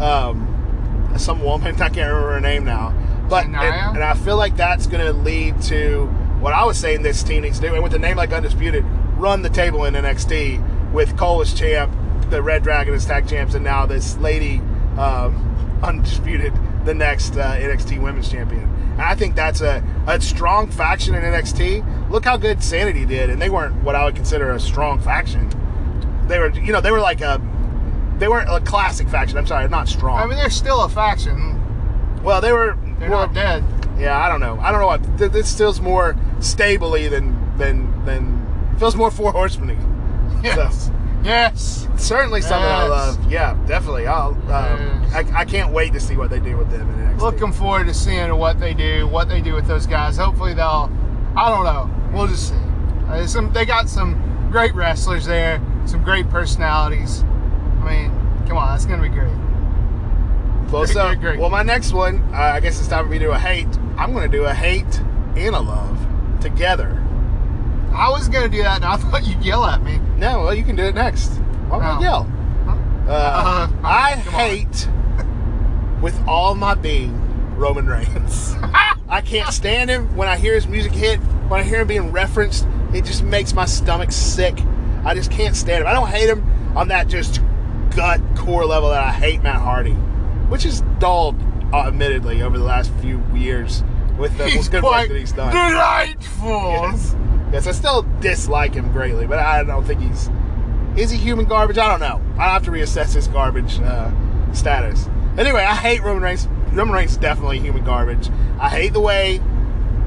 um, 0.00 0.46
some 1.16 1.42
woman, 1.42 1.74
I 1.82 1.88
can't 1.88 1.96
remember 2.10 2.32
her 2.32 2.40
name 2.40 2.64
now. 2.64 2.92
But 3.28 3.44
and, 3.44 3.56
and 3.56 4.02
I 4.02 4.14
feel 4.14 4.36
like 4.36 4.56
that's 4.56 4.86
going 4.86 5.04
to 5.04 5.12
lead 5.12 5.60
to 5.62 6.06
what 6.40 6.52
I 6.54 6.64
was 6.64 6.78
saying 6.78 7.02
this 7.02 7.22
team 7.22 7.42
needs 7.42 7.58
to 7.60 7.68
do. 7.68 7.74
And 7.74 7.82
with 7.82 7.92
a 7.94 7.98
name 7.98 8.16
like 8.16 8.32
Undisputed, 8.32 8.84
run 9.16 9.42
the 9.42 9.50
table 9.50 9.84
in 9.84 9.94
NXT 9.94 10.92
with 10.92 11.16
Cole 11.18 11.40
as 11.42 11.52
champ, 11.52 11.92
the 12.30 12.42
Red 12.42 12.62
Dragon 12.62 12.94
as 12.94 13.04
tag 13.04 13.28
champs, 13.28 13.54
and 13.54 13.64
now 13.64 13.84
this 13.86 14.16
lady, 14.18 14.62
um, 14.96 15.44
Undisputed, 15.82 16.52
the 16.84 16.94
next 16.94 17.36
uh, 17.36 17.54
NXT 17.56 18.00
Women's 18.02 18.30
Champion. 18.30 18.64
And 18.92 19.02
I 19.02 19.14
think 19.14 19.34
that's 19.36 19.60
a, 19.60 19.82
a 20.06 20.20
strong 20.20 20.70
faction 20.70 21.14
in 21.14 21.22
NXT. 21.22 22.10
Look 22.10 22.24
how 22.24 22.36
good 22.36 22.62
Sanity 22.62 23.04
did, 23.04 23.30
and 23.30 23.40
they 23.40 23.50
weren't 23.50 23.74
what 23.82 23.94
I 23.94 24.04
would 24.04 24.14
consider 24.16 24.50
a 24.52 24.60
strong 24.60 25.00
faction. 25.00 25.48
They 26.26 26.38
were, 26.38 26.50
you 26.50 26.72
know, 26.72 26.80
they 26.80 26.90
were 26.90 27.00
like 27.00 27.20
a, 27.20 27.40
they 28.18 28.28
weren't 28.28 28.50
a 28.50 28.60
classic 28.60 29.08
faction. 29.08 29.38
I'm 29.38 29.46
sorry, 29.46 29.68
not 29.68 29.88
strong. 29.88 30.18
I 30.18 30.26
mean, 30.26 30.36
they're 30.36 30.50
still 30.50 30.82
a 30.82 30.88
faction. 30.88 32.22
well, 32.22 32.40
they 32.40 32.52
were. 32.52 32.76
They're 32.98 33.10
well, 33.10 33.26
not 33.26 33.34
dead. 33.34 33.64
Yeah, 33.98 34.18
I 34.18 34.28
don't 34.28 34.40
know. 34.40 34.58
I 34.60 34.70
don't 34.72 34.80
know 34.80 34.86
what. 34.88 35.18
th- 35.18 35.30
This 35.32 35.56
feels 35.56 35.80
more 35.80 36.16
stably 36.40 37.08
than 37.08 37.36
than 37.58 38.04
than 38.04 38.76
feels 38.78 38.96
more 38.96 39.10
four 39.10 39.32
horsemen. 39.32 39.76
Yes. 40.42 40.90
Yes. 41.24 41.88
Certainly 41.96 42.42
something 42.42 42.70
I 42.70 42.86
love. 42.86 43.30
Yeah, 43.30 43.54
definitely. 43.66 44.06
I'll. 44.06 44.30
Um, 44.30 44.38
Yes. 45.10 45.14
I, 45.34 45.40
I 45.40 45.44
can't 45.44 45.72
wait 45.72 45.92
to 45.94 46.00
see 46.00 46.16
what 46.16 46.28
they 46.30 46.38
do 46.38 46.56
with 46.56 46.70
them 46.70 46.88
in 46.90 46.96
NXT. 47.16 47.20
Looking 47.20 47.52
forward 47.52 47.86
to 47.86 47.94
seeing 47.94 48.34
what 48.36 48.60
they 48.60 48.74
do, 48.74 49.06
what 49.08 49.28
they 49.28 49.40
do 49.40 49.54
with 49.54 49.66
those 49.66 49.86
guys. 49.86 50.16
Hopefully 50.16 50.54
they'll. 50.54 50.90
I 51.36 51.50
don't 51.50 51.64
know. 51.64 51.90
We'll 52.16 52.26
just 52.28 52.50
see. 52.50 52.54
Uh, 53.08 53.26
some 53.26 53.52
they 53.52 53.64
got 53.64 53.88
some 53.88 54.48
great 54.50 54.74
wrestlers 54.74 55.24
there, 55.26 55.60
some 55.86 56.02
great 56.04 56.28
personalities. 56.30 57.22
I 57.22 57.84
mean, 58.08 58.46
come 58.46 58.58
on, 58.58 58.68
that's 58.68 58.84
gonna 58.84 59.02
be 59.02 59.08
great. 59.08 59.32
Well, 60.70 60.84
Great, 60.84 60.88
so, 60.94 61.06
great, 61.08 61.20
great. 61.20 61.38
well, 61.40 61.48
my 61.48 61.62
next 61.62 61.94
one, 61.94 62.18
uh, 62.34 62.36
I 62.36 62.60
guess 62.60 62.78
it's 62.78 62.88
time 62.88 63.06
for 63.06 63.10
me 63.10 63.18
to 63.18 63.24
do 63.26 63.30
a 63.32 63.38
hate. 63.38 63.66
I'm 63.96 64.12
going 64.12 64.30
to 64.30 64.36
do 64.36 64.44
a 64.44 64.52
hate 64.52 65.00
and 65.34 65.54
a 65.54 65.60
love 65.60 65.98
together. 66.42 67.02
I 67.92 68.10
was 68.10 68.28
gonna 68.28 68.48
do 68.48 68.62
that, 68.62 68.76
and 68.76 68.84
I 68.84 68.96
thought 69.10 69.26
you'd 69.26 69.42
yell 69.44 69.64
at 69.64 69.82
me. 69.82 69.98
No, 70.16 70.40
well, 70.44 70.54
you 70.54 70.64
can 70.64 70.76
do 70.76 70.84
it 70.84 70.94
next. 70.94 71.28
Why 71.68 71.76
would 71.78 71.84
I 71.86 72.00
yell? 72.00 72.32
Uh, 72.66 73.10
Uh, 73.10 73.68
I 73.84 74.10
hate 74.16 74.88
with 76.00 76.18
all 76.28 76.54
my 76.54 76.74
being 76.74 77.14
Roman 77.56 77.86
Reigns. 77.86 78.54
I 79.08 79.22
can't 79.24 79.52
stand 79.52 79.88
him 79.90 80.14
when 80.16 80.28
I 80.28 80.36
hear 80.36 80.54
his 80.54 80.66
music 80.68 80.92
hit. 80.92 81.18
When 81.48 81.60
I 81.60 81.62
hear 81.62 81.80
him 81.80 81.86
being 81.86 82.12
referenced, 82.12 82.66
it 82.92 83.04
just 83.04 83.22
makes 83.22 83.54
my 83.54 83.64
stomach 83.64 84.12
sick. 84.12 84.58
I 85.04 85.14
just 85.14 85.30
can't 85.30 85.56
stand 85.56 85.80
him. 85.82 85.86
I 85.86 85.92
don't 85.92 86.08
hate 86.08 86.28
him 86.28 86.44
on 86.76 86.88
that 86.88 87.08
just 87.08 87.40
gut 87.96 88.20
core 88.36 88.66
level 88.66 88.90
that 88.90 89.02
I 89.02 89.10
hate 89.10 89.42
Matt 89.42 89.56
Hardy, 89.62 89.94
which 90.50 90.66
is 90.66 90.82
dulled, 90.98 91.36
uh, 91.72 91.86
admittedly, 91.86 92.42
over 92.42 92.58
the 92.58 92.64
last 92.64 92.90
few 93.00 93.22
years 93.34 93.82
with 94.18 94.36
the 94.36 94.46
He's 94.48 94.68
good 94.68 94.82
work 94.82 95.08
that 95.08 95.16
he's 95.16 95.32
done. 95.32 95.52
delightful. 95.54 96.70
Yes. 96.90 97.16
Yes, 97.52 97.66
I 97.66 97.72
still 97.72 98.02
dislike 98.20 98.74
him 98.74 98.92
greatly, 98.92 99.26
but 99.26 99.38
I 99.38 99.62
don't 99.64 99.84
think 99.84 100.00
he's. 100.00 100.30
Is 100.96 101.10
he 101.10 101.16
human 101.16 101.46
garbage? 101.46 101.78
I 101.78 101.88
don't 101.88 102.00
know. 102.00 102.20
I 102.40 102.48
have 102.48 102.64
to 102.64 102.70
reassess 102.70 103.14
his 103.14 103.28
garbage 103.28 103.80
uh, 103.80 104.10
status. 104.52 105.08
Anyway, 105.38 105.62
I 105.62 105.74
hate 105.74 106.02
Roman 106.02 106.22
Reigns. 106.22 106.48
Roman 106.72 106.94
Reigns 106.94 107.12
is 107.12 107.16
definitely 107.16 107.60
human 107.60 107.84
garbage. 107.84 108.28
I 108.60 108.68
hate 108.68 108.92
the 108.92 109.00
way. 109.00 109.40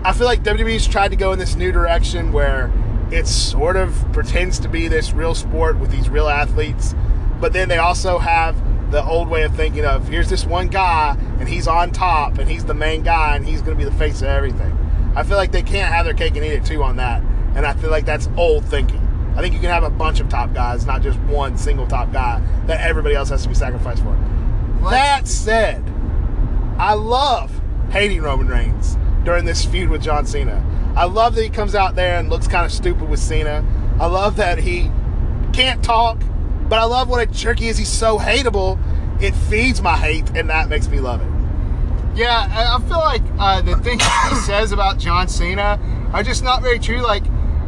I 0.04 0.14
feel 0.14 0.26
like 0.26 0.44
WWE's 0.44 0.88
tried 0.88 1.10
to 1.10 1.16
go 1.16 1.32
in 1.32 1.40
this 1.40 1.56
new 1.56 1.72
direction 1.72 2.32
where 2.32 2.72
it 3.12 3.28
sort 3.28 3.76
of 3.76 3.96
pretends 4.14 4.60
to 4.60 4.70
be 4.70 4.88
this 4.88 5.14
real 5.14 5.36
sport 5.36 5.78
with 5.80 5.92
these 5.92 6.10
real 6.10 6.28
athletes, 6.28 6.96
but 7.40 7.54
then 7.54 7.70
they 7.70 7.78
also 7.78 8.18
have 8.18 8.56
the 8.92 9.04
old 9.04 9.30
way 9.30 9.44
of 9.44 9.56
thinking 9.56 9.86
of 9.86 10.08
here's 10.08 10.30
this 10.30 10.46
one 10.46 10.68
guy 10.68 11.16
and 11.40 11.48
he's 11.48 11.68
on 11.68 11.92
top 11.92 12.38
and 12.38 12.50
he's 12.50 12.66
the 12.66 12.74
main 12.74 13.04
guy 13.04 13.36
and 13.36 13.46
he's 13.46 13.62
going 13.62 13.78
to 13.78 13.84
be 13.84 13.90
the 13.90 13.98
face 13.98 14.22
of 14.22 14.28
everything. 14.28 14.78
I 15.16 15.24
feel 15.24 15.38
like 15.38 15.52
they 15.52 15.64
can't 15.64 15.94
have 15.94 16.06
their 16.06 16.14
cake 16.14 16.36
and 16.36 16.46
eat 16.46 16.54
it 16.54 16.66
too 16.66 16.84
on 16.84 16.96
that, 16.98 17.22
and 17.56 17.66
I 17.66 17.74
feel 17.74 17.90
like 17.90 18.06
that's 18.06 18.30
old 18.38 18.66
thinking. 18.66 19.08
I 19.36 19.42
think 19.42 19.54
you 19.54 19.60
can 19.60 19.70
have 19.70 19.84
a 19.84 19.90
bunch 19.90 20.20
of 20.20 20.30
top 20.30 20.54
guys, 20.54 20.86
not 20.86 21.02
just 21.02 21.20
one 21.20 21.58
single 21.58 21.88
top 21.88 22.12
guy 22.12 22.42
that 22.68 22.82
everybody 22.82 23.16
else 23.16 23.30
has 23.30 23.44
to 23.44 23.50
be 23.50 23.56
sacrificed 23.56 24.04
for. 24.04 24.18
That 24.90 25.28
said, 25.28 25.84
I 26.78 26.96
love 26.96 27.52
hating 27.92 28.22
Roman 28.22 28.48
Reigns 28.48 28.98
during 29.24 29.46
this 29.46 29.64
feud 29.64 29.90
with 29.90 30.02
John 30.02 30.26
Cena. 30.26 30.66
I 30.96 31.06
love 31.06 31.36
that 31.36 31.44
he 31.44 31.50
comes 31.50 31.76
out 31.76 31.96
there 31.96 32.18
and 32.18 32.30
looks 32.30 32.48
kind 32.48 32.66
of 32.66 32.72
stupid 32.72 33.08
with 33.08 33.20
Cena. 33.20 33.64
I 34.00 34.08
love 34.08 34.36
that 34.38 34.58
he 34.58 34.90
can't 35.54 35.84
talk, 35.84 36.22
but 36.68 36.80
I 36.80 36.84
love 36.84 37.08
what 37.08 37.22
a 37.22 37.32
jerk 37.32 37.60
he 37.60 37.70
is. 37.70 37.78
He's 37.78 37.90
so 37.90 38.18
hateable. 38.18 38.80
It 39.22 39.36
feeds 39.36 39.82
my 39.82 39.96
hate, 39.96 40.30
and 40.36 40.50
that 40.50 40.68
makes 40.68 40.88
me 40.88 41.00
love 41.00 41.22
it. 41.22 41.31
Yeah, 42.16 42.48
I 42.52 42.76
I 42.76 42.80
feel 42.88 42.98
like 43.00 43.22
uh, 43.40 43.62
the 43.62 43.76
things 43.78 44.04
he 44.30 44.36
says 44.36 44.72
about 44.72 44.98
John 45.00 45.28
Cena 45.28 45.80
are 46.14 46.24
just 46.24 46.44
not 46.44 46.62
very 46.62 46.78
true. 46.80 47.02
Like, 47.02 47.24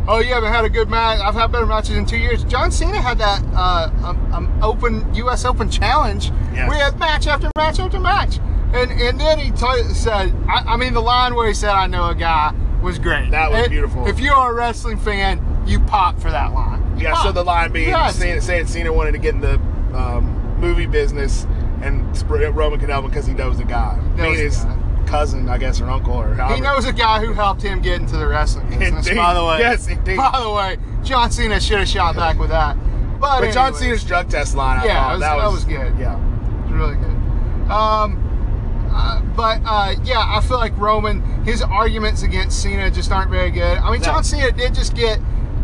oh, 0.08 0.20
you 0.20 0.34
haven't 0.34 0.52
had 0.52 0.66
a 0.66 0.70
good 0.70 0.90
match. 0.90 1.20
I've 1.22 1.34
had 1.36 1.52
better 1.52 1.66
matches 1.66 1.96
in 1.96 2.06
two 2.06 2.18
years. 2.18 2.44
John 2.44 2.70
Cena 2.72 3.00
had 3.02 3.18
that 3.20 3.42
uh, 3.56 3.90
um, 4.04 4.34
um, 4.34 4.60
open 4.64 5.14
U.S. 5.16 5.46
Open 5.46 5.70
challenge. 5.70 6.32
Yes. 6.54 6.70
We 6.70 6.76
had 6.76 6.98
match 7.00 7.28
after 7.28 7.50
match 7.56 7.80
after 7.80 8.00
match, 8.00 8.38
and 8.74 8.92
and 8.92 9.20
then 9.20 9.40
he 9.40 9.52
t- 9.52 9.84
said, 9.94 10.36
I, 10.50 10.74
I 10.74 10.78
mean, 10.78 10.94
the 10.94 11.02
line 11.02 11.36
where 11.36 11.48
he 11.48 11.54
said, 11.54 11.72
"I 11.72 11.88
know 11.88 12.10
a 12.10 12.16
guy," 12.16 12.54
was 12.82 13.00
great. 13.00 13.32
That 13.32 13.50
was 13.52 13.68
beautiful. 13.70 14.08
If 14.08 14.20
you're 14.20 14.52
a 14.52 14.54
wrestling 14.54 14.98
fan, 14.98 15.40
you 15.66 15.80
pop 15.80 16.20
for 16.20 16.32
that 16.32 16.52
line. 16.54 16.82
Yeah, 17.00 17.22
so 17.24 17.32
the 17.32 17.44
line 17.44 17.72
being 17.72 17.90
Yes. 17.90 18.18
saying, 18.18 18.42
saying 18.42 18.68
Cena 18.68 18.94
wanted 18.94 19.14
to 19.14 19.18
get 19.18 19.34
in 19.36 19.42
the 19.42 19.56
um, 19.98 20.60
movie 20.60 20.86
business 20.86 21.48
and 21.84 22.30
Roman 22.56 22.80
can 22.80 22.90
help 22.90 23.06
him 23.06 23.12
because 23.12 23.26
he 23.26 23.34
knows 23.34 23.58
the 23.58 23.64
guy. 23.66 24.00
Knows 24.16 24.38
his 24.40 24.58
guy. 24.58 24.80
cousin, 25.08 25.50
I 25.50 25.58
guess, 25.58 25.82
or 25.82 25.90
uncle, 25.90 26.14
or 26.14 26.34
however. 26.34 26.56
He 26.56 26.62
knows 26.62 26.86
a 26.86 26.94
guy 26.94 27.20
who 27.24 27.34
helped 27.34 27.62
him 27.62 27.82
get 27.82 28.00
into 28.02 28.18
the 28.18 28.28
wrestling 28.28 28.70
business. 28.70 29.08
Indeed. 29.08 29.20
By 29.20 29.34
the 29.34 29.44
way, 29.46 29.60
Yes, 29.60 29.88
indeed. 29.88 30.18
By 30.18 30.40
the 30.42 30.50
way, 30.52 30.78
John 31.04 31.30
Cena 31.32 31.60
should 31.60 31.80
have 31.80 31.88
shot 31.88 32.16
back 32.16 32.40
with 32.40 32.50
that. 32.50 32.76
But, 33.20 33.42
But 33.42 33.54
John 33.54 33.74
Cena's 33.74 34.04
drug 34.04 34.30
test 34.30 34.56
line, 34.56 34.80
I 34.80 34.86
Yeah, 34.86 34.94
thought, 35.12 35.20
that 35.20 35.36
was- 35.36 35.44
that 35.44 35.52
was 35.52 35.64
good. 35.92 36.00
Yeah. 36.00 36.16
It 36.18 36.64
was 36.64 36.72
really 36.72 36.96
good. 36.96 37.72
Um, 37.72 38.90
uh, 38.94 39.22
but 39.36 39.62
uh, 39.66 39.96
yeah, 40.04 40.24
I 40.26 40.42
feel 40.42 40.58
like 40.58 40.78
Roman, 40.78 41.22
his 41.46 41.62
arguments 41.62 42.24
against 42.24 42.62
Cena 42.62 42.90
just 42.92 43.12
aren't 43.12 43.32
very 43.32 43.52
good. 43.52 43.78
I 43.78 43.92
mean, 43.92 44.02
No. 44.02 44.06
John 44.08 44.24
Cena 44.24 44.52
did 44.52 44.74
just 44.76 44.96
get 44.96 45.20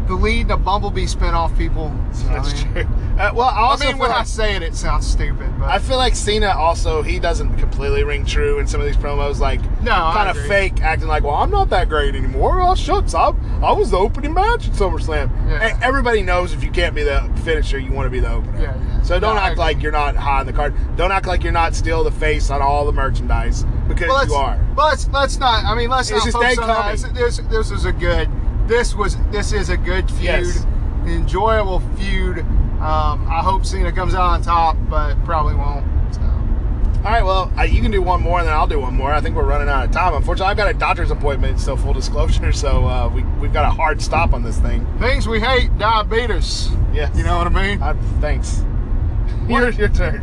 the 0.10 0.16
lead 0.16 0.50
a 0.52 0.58
Bumblebee 0.58 1.06
spinoff, 1.06 1.56
people. 1.58 1.94
So, 2.12 2.28
That's 2.30 2.52
I 2.52 2.66
mean, 2.66 2.74
true. 2.74 2.82
Uh, 3.20 3.32
well, 3.36 3.42
I 3.50 3.76
I 3.76 3.78
mean, 3.86 3.98
when 4.00 4.10
I 4.12 4.18
like- 4.20 4.28
say 4.28 4.56
it, 4.56 4.64
it 4.64 4.76
sounds 4.76 5.06
stupid, 5.08 5.58
but 5.60 5.70
I 5.70 5.78
feel 5.80 5.98
like 5.98 6.16
Cena 6.16 6.50
also 6.50 7.02
he 7.04 7.20
doesn't 7.20 7.58
completely 7.58 8.04
ring 8.04 8.26
true 8.26 8.60
in 8.60 8.68
some 8.68 8.82
of 8.82 8.88
these 8.88 8.98
promos, 8.98 9.40
like 9.40 9.62
No, 9.82 9.92
kind 9.92 10.30
of 10.30 10.38
fake, 10.48 10.82
acting 10.82 11.08
like, 11.08 11.24
"Well, 11.24 11.36
I'm 11.36 11.52
not 11.52 11.70
that 11.70 11.88
great 11.90 12.16
anymore." 12.16 12.60
Oh 12.62 12.76
shucks, 12.76 13.14
I, 13.14 13.34
I 13.62 13.72
was 13.72 13.92
the 13.92 13.98
opening 13.98 14.34
match 14.34 14.68
at 14.68 14.74
SummerSlam. 14.74 15.30
Yeah. 15.48 15.80
Everybody 15.82 16.24
knows 16.24 16.54
if 16.54 16.64
you 16.64 16.72
can't 16.72 16.96
be 16.96 17.04
the 17.04 17.30
finisher, 17.44 17.78
you 17.78 17.92
want 17.92 18.08
to 18.08 18.10
be 18.10 18.20
the 18.20 18.32
opener. 18.32 18.62
Yeah, 18.62 18.76
yeah. 18.76 19.02
So 19.04 19.20
don't 19.20 19.36
No, 19.36 19.42
act 19.42 19.58
like 19.58 19.82
you're 19.82 19.92
not 19.92 20.16
high 20.16 20.40
on 20.40 20.46
the 20.46 20.54
card. 20.54 20.74
Don't 20.98 21.12
act 21.12 21.28
like 21.28 21.44
you're 21.44 21.52
not 21.54 21.76
still 21.76 22.04
the 22.04 22.12
face 22.12 22.50
on 22.50 22.62
all 22.62 22.86
the 22.86 22.92
merchandise 22.92 23.64
because 23.88 24.08
Well, 24.10 24.26
you 24.28 24.34
are. 24.34 24.60
let's 24.76 25.08
let's 25.10 25.38
not. 25.38 25.64
I 25.66 25.76
mean, 25.76 25.90
let's 25.90 26.10
It's 26.10 26.26
not 26.26 26.26
just 26.26 26.38
focus 26.38 26.58
on 26.60 26.68
that. 26.68 27.14
This, 27.14 27.38
this 27.72 27.86
a 27.86 27.92
good. 27.92 28.30
This 28.70 28.94
was 28.96 29.18
this 29.32 29.52
is 29.52 29.70
a 29.70 29.78
good 29.78 30.08
feud, 30.12 30.22
Yes. 30.24 30.66
enjoyable 31.06 31.80
feud. 31.98 32.40
Um, 32.80 33.28
I 33.28 33.42
hope 33.44 33.66
Cena 33.66 33.92
comes 33.92 34.14
out 34.14 34.22
on 34.30 34.42
top, 34.44 34.78
but 34.90 35.16
probably 35.26 35.56
won't. 35.56 35.84
So. 36.14 36.22
All 36.22 37.04
right, 37.12 37.26
well, 37.26 37.52
I, 37.58 37.66
you 37.66 37.82
can 37.82 37.90
do 37.92 38.02
one 38.02 38.22
more, 38.22 38.38
and 38.40 38.48
then 38.48 38.54
I'll 38.54 38.68
do 38.68 38.80
one 38.80 38.94
more. 38.94 39.12
I 39.12 39.22
think 39.22 39.36
we're 39.36 39.44
running 39.44 39.68
out 39.70 39.86
of 39.86 39.92
time. 39.92 40.14
Unfortunately, 40.14 40.52
I've 40.52 40.58
got 40.58 40.70
a 40.70 40.74
doctor's 40.78 41.10
appointment, 41.12 41.60
so 41.60 41.76
full 41.76 41.94
disclosure. 41.94 42.52
So 42.52 42.86
uh, 42.86 43.10
we 43.14 43.24
we've 43.42 43.52
got 43.52 43.66
a 43.66 43.72
hard 43.72 44.02
stop 44.04 44.34
on 44.34 44.44
this 44.44 44.60
thing. 44.60 44.86
Things 45.00 45.28
we 45.28 45.40
hate, 45.40 45.76
diabetes. 45.80 46.70
Yes. 46.94 47.10
You 47.18 47.24
know 47.24 47.38
what 47.38 47.48
I 47.48 47.50
mean? 47.50 47.82
Uh, 47.82 47.96
thanks. 48.22 48.64
Your, 49.50 49.72
your 49.72 49.90
turn. 49.90 50.22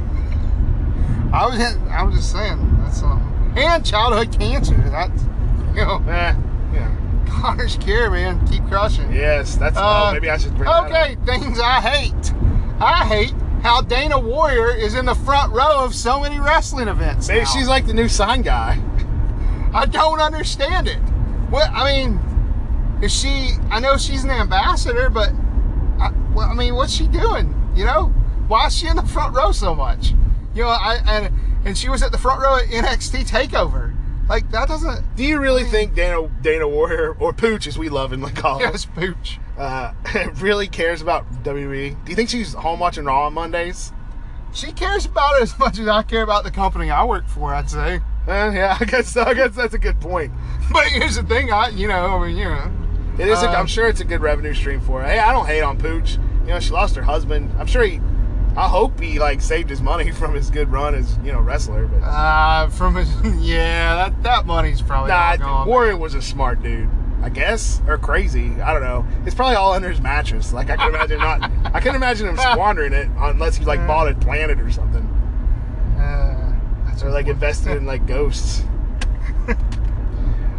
I 1.33 1.47
was 1.47 1.59
I 1.91 2.03
was 2.05 2.15
just 2.15 2.31
saying 2.31 2.79
that's 2.79 3.01
something. 3.01 3.59
And 3.59 3.85
childhood 3.85 4.39
cancer. 4.39 4.77
That's 4.89 5.21
you 5.75 5.85
know 5.85 6.01
Eh, 6.09 6.33
Connor's 7.41 7.77
cure, 7.77 8.11
man. 8.11 8.45
Keep 8.47 8.67
crushing. 8.67 9.13
Yes, 9.13 9.57
that's. 9.57 9.77
Uh, 9.77 10.09
oh, 10.09 10.13
maybe 10.13 10.31
I 10.31 10.37
should 10.37 10.55
bring 10.57 10.65
that 10.65 10.71
up. 10.71 10.87
Okay, 10.87 11.17
things 11.25 11.61
I 11.61 11.81
hate. 11.81 12.35
I 12.81 13.05
hate 13.07 13.35
how 13.63 13.81
Dana 13.81 14.19
Warrior 14.19 14.75
is 14.75 14.95
in 14.95 15.07
the 15.07 15.15
front 15.15 15.53
row 15.53 15.85
of 15.85 15.95
so 15.95 16.21
many 16.21 16.39
wrestling 16.39 16.89
events. 16.89 17.29
Maybe 17.29 17.41
now. 17.41 17.47
she's 17.47 17.69
like 17.69 17.87
the 17.87 17.95
new 17.95 18.09
sign 18.09 18.43
guy. 18.43 18.81
I 19.75 19.87
don't 19.87 20.21
understand 20.21 20.89
it. 20.89 20.99
What 21.51 21.71
I 21.71 21.85
mean, 21.93 22.21
is 23.03 23.15
she? 23.15 23.53
I 23.71 23.81
know 23.81 23.97
she's 23.97 24.25
an 24.25 24.31
ambassador, 24.31 25.11
but 25.11 25.31
I, 25.99 26.13
well, 26.35 26.49
I 26.49 26.55
mean, 26.55 26.75
what's 26.75 26.93
she 26.93 27.09
doing? 27.09 27.55
You 27.75 27.85
know, 27.85 28.07
why 28.49 28.67
is 28.67 28.77
she 28.77 28.87
in 28.89 28.97
the 28.97 29.03
front 29.03 29.35
row 29.35 29.53
so 29.53 29.75
much? 29.75 30.13
You 30.55 30.63
know, 30.63 30.69
I 30.69 31.01
and 31.07 31.35
and 31.65 31.77
she 31.77 31.89
was 31.89 32.03
at 32.03 32.13
the 32.13 32.19
front 32.19 32.41
row 32.41 32.57
at 32.57 32.65
NXT 32.65 33.29
Takeover. 33.29 33.96
Like 34.29 34.51
that 34.51 34.69
doesn't. 34.69 35.15
Do 35.17 35.25
you 35.25 35.39
really 35.41 35.65
think 35.65 35.95
Dana 35.95 36.29
Dana 36.43 36.67
Warrior 36.67 37.17
or 37.21 37.33
Pooch, 37.33 37.67
as 37.67 37.79
we 37.79 37.89
love 37.89 38.13
him 38.13 38.23
like 38.23 38.35
call 38.37 38.61
Yes, 38.61 38.85
pooch. 38.85 39.39
uh, 39.57 39.93
really 40.41 40.67
cares 40.67 41.01
about 41.01 41.31
WWE? 41.45 42.05
Do 42.05 42.11
you 42.11 42.17
think 42.17 42.29
she's 42.29 42.53
home 42.55 42.81
watching 42.81 43.05
Raw 43.05 43.27
on 43.27 43.35
Mondays? 43.35 43.93
She 44.53 44.73
cares 44.73 45.05
about 45.07 45.37
it 45.37 45.43
as 45.43 45.59
much 45.59 45.79
as 45.79 45.87
I 45.87 46.03
care 46.03 46.23
about 46.23 46.45
the 46.45 46.51
company 46.51 46.91
I 46.91 47.05
work 47.05 47.29
for. 47.29 47.55
I'd 47.55 47.71
say. 47.71 48.01
Eh, 48.27 48.51
yeah, 48.53 48.77
I 48.81 48.85
guess 48.85 49.09
so. 49.09 49.23
I 49.23 49.35
guess 49.35 49.55
that's 49.55 49.75
a 49.75 49.79
good 49.79 50.01
point. 50.01 50.33
But 50.73 50.87
here's 50.87 51.15
the 51.17 51.23
thing, 51.23 51.53
I 51.53 51.69
you 51.69 51.87
know, 51.87 51.95
I 52.19 52.27
mean, 52.27 52.37
you 52.37 52.45
know, 52.47 52.71
It 53.19 53.29
is. 53.29 53.39
Um, 53.43 53.55
I'm 53.55 53.67
sure 53.67 53.87
it's 53.89 54.01
a 54.01 54.05
good 54.05 54.21
revenue 54.21 54.55
stream 54.55 54.81
for 54.81 55.03
her. 55.03 55.07
Hey, 55.07 55.19
I 55.21 55.31
don't 55.33 55.47
hate 55.47 55.61
on 55.63 55.79
Pooch. 55.79 56.15
You 56.43 56.53
know, 56.53 56.61
she 56.61 56.71
lost 56.73 56.97
her 56.97 57.03
husband. 57.03 57.53
I'm 57.59 57.67
sure 57.67 57.85
he. 57.85 58.01
I 58.57 58.69
hope 58.69 58.99
he 59.01 59.19
like 59.19 59.41
saved 59.41 59.69
his 59.69 59.83
money 59.83 60.11
from 60.13 60.35
his 60.35 60.51
good 60.51 60.71
run 60.71 60.95
as 60.95 61.17
you 61.19 61.33
know 61.33 61.41
wrestler. 61.41 61.87
But 61.87 62.03
uh, 62.03 62.69
from 62.71 62.97
his 62.97 63.11
yeah, 63.41 63.95
that 63.97 64.23
that 64.23 64.47
money's 64.47 64.83
probably 64.83 65.11
nah, 65.11 65.37
gone. 65.37 65.69
Warrior 65.69 65.97
was 65.97 66.15
a 66.15 66.23
smart 66.23 66.63
dude. 66.63 66.89
I 67.23 67.29
guess 67.29 67.81
or 67.87 67.99
crazy. 67.99 68.61
I 68.61 68.73
don't 68.73 68.83
know. 68.83 69.07
It's 69.25 69.35
probably 69.35 69.57
all 69.57 69.73
under 69.73 69.89
his 69.89 70.01
mattress. 70.01 70.53
Like 70.53 70.71
I 70.71 70.77
can 70.77 70.89
imagine 70.89 71.19
not. 71.19 71.51
I 71.75 71.81
can 71.81 71.95
imagine 71.95 72.29
him 72.29 72.37
squandering 72.37 72.93
it 72.93 73.09
unless 73.19 73.57
he 73.57 73.65
like 73.65 73.85
bought 73.87 74.09
a 74.09 74.15
planet 74.15 74.61
or 74.61 74.71
something, 74.71 75.03
Uh, 75.99 76.53
that's 76.87 77.03
or 77.03 77.11
like 77.11 77.27
invested 77.27 77.77
in 77.77 77.87
like 77.87 78.07
ghosts. 78.07 78.63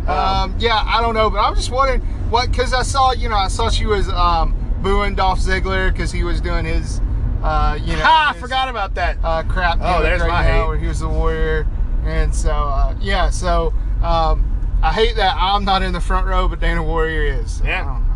Um, 0.08 0.56
yeah, 0.58 0.82
I 0.86 1.02
don't 1.02 1.14
know, 1.14 1.30
but 1.30 1.40
I'm 1.40 1.54
just 1.54 1.70
wondering 1.70 2.00
what 2.30 2.50
because 2.50 2.74
I 2.74 2.84
saw, 2.84 3.12
you 3.12 3.28
know, 3.28 3.36
I 3.36 3.50
saw 3.50 3.70
she 3.70 3.86
was 3.86 4.08
um, 4.08 4.56
booing 4.82 5.16
Dolph 5.16 5.40
Ziggler 5.40 5.92
because 5.92 6.14
he 6.14 6.24
was 6.24 6.40
doing 6.40 6.64
his, 6.64 7.02
uh, 7.44 7.78
you 7.82 7.94
know, 7.94 8.04
Ha! 8.04 8.34
I 8.36 8.40
forgot 8.40 8.70
about 8.70 8.96
that. 8.96 9.18
uh, 9.24 9.44
crap. 9.44 9.80
Oh, 9.82 10.02
there's 10.02 10.22
right 10.22 10.28
my 10.30 10.44
now 10.44 10.62
hate. 10.62 10.68
Where 10.68 10.78
he 10.78 10.88
was 10.88 11.00
the 11.00 11.08
warrior, 11.10 11.68
and 12.06 12.34
so 12.34 12.52
uh, 12.52 12.96
yeah, 13.00 13.30
so 13.30 13.74
um, 14.04 14.44
I 14.82 14.92
hate 14.94 15.16
that 15.16 15.36
I'm 15.38 15.66
not 15.66 15.82
in 15.84 15.94
the 15.94 16.00
front 16.02 16.28
row, 16.28 16.48
but 16.48 16.60
Dana 16.60 16.84
Warrior 16.84 17.24
is. 17.42 17.62
Yeah. 17.64 17.84
Don't 17.84 18.08
know. 18.08 18.16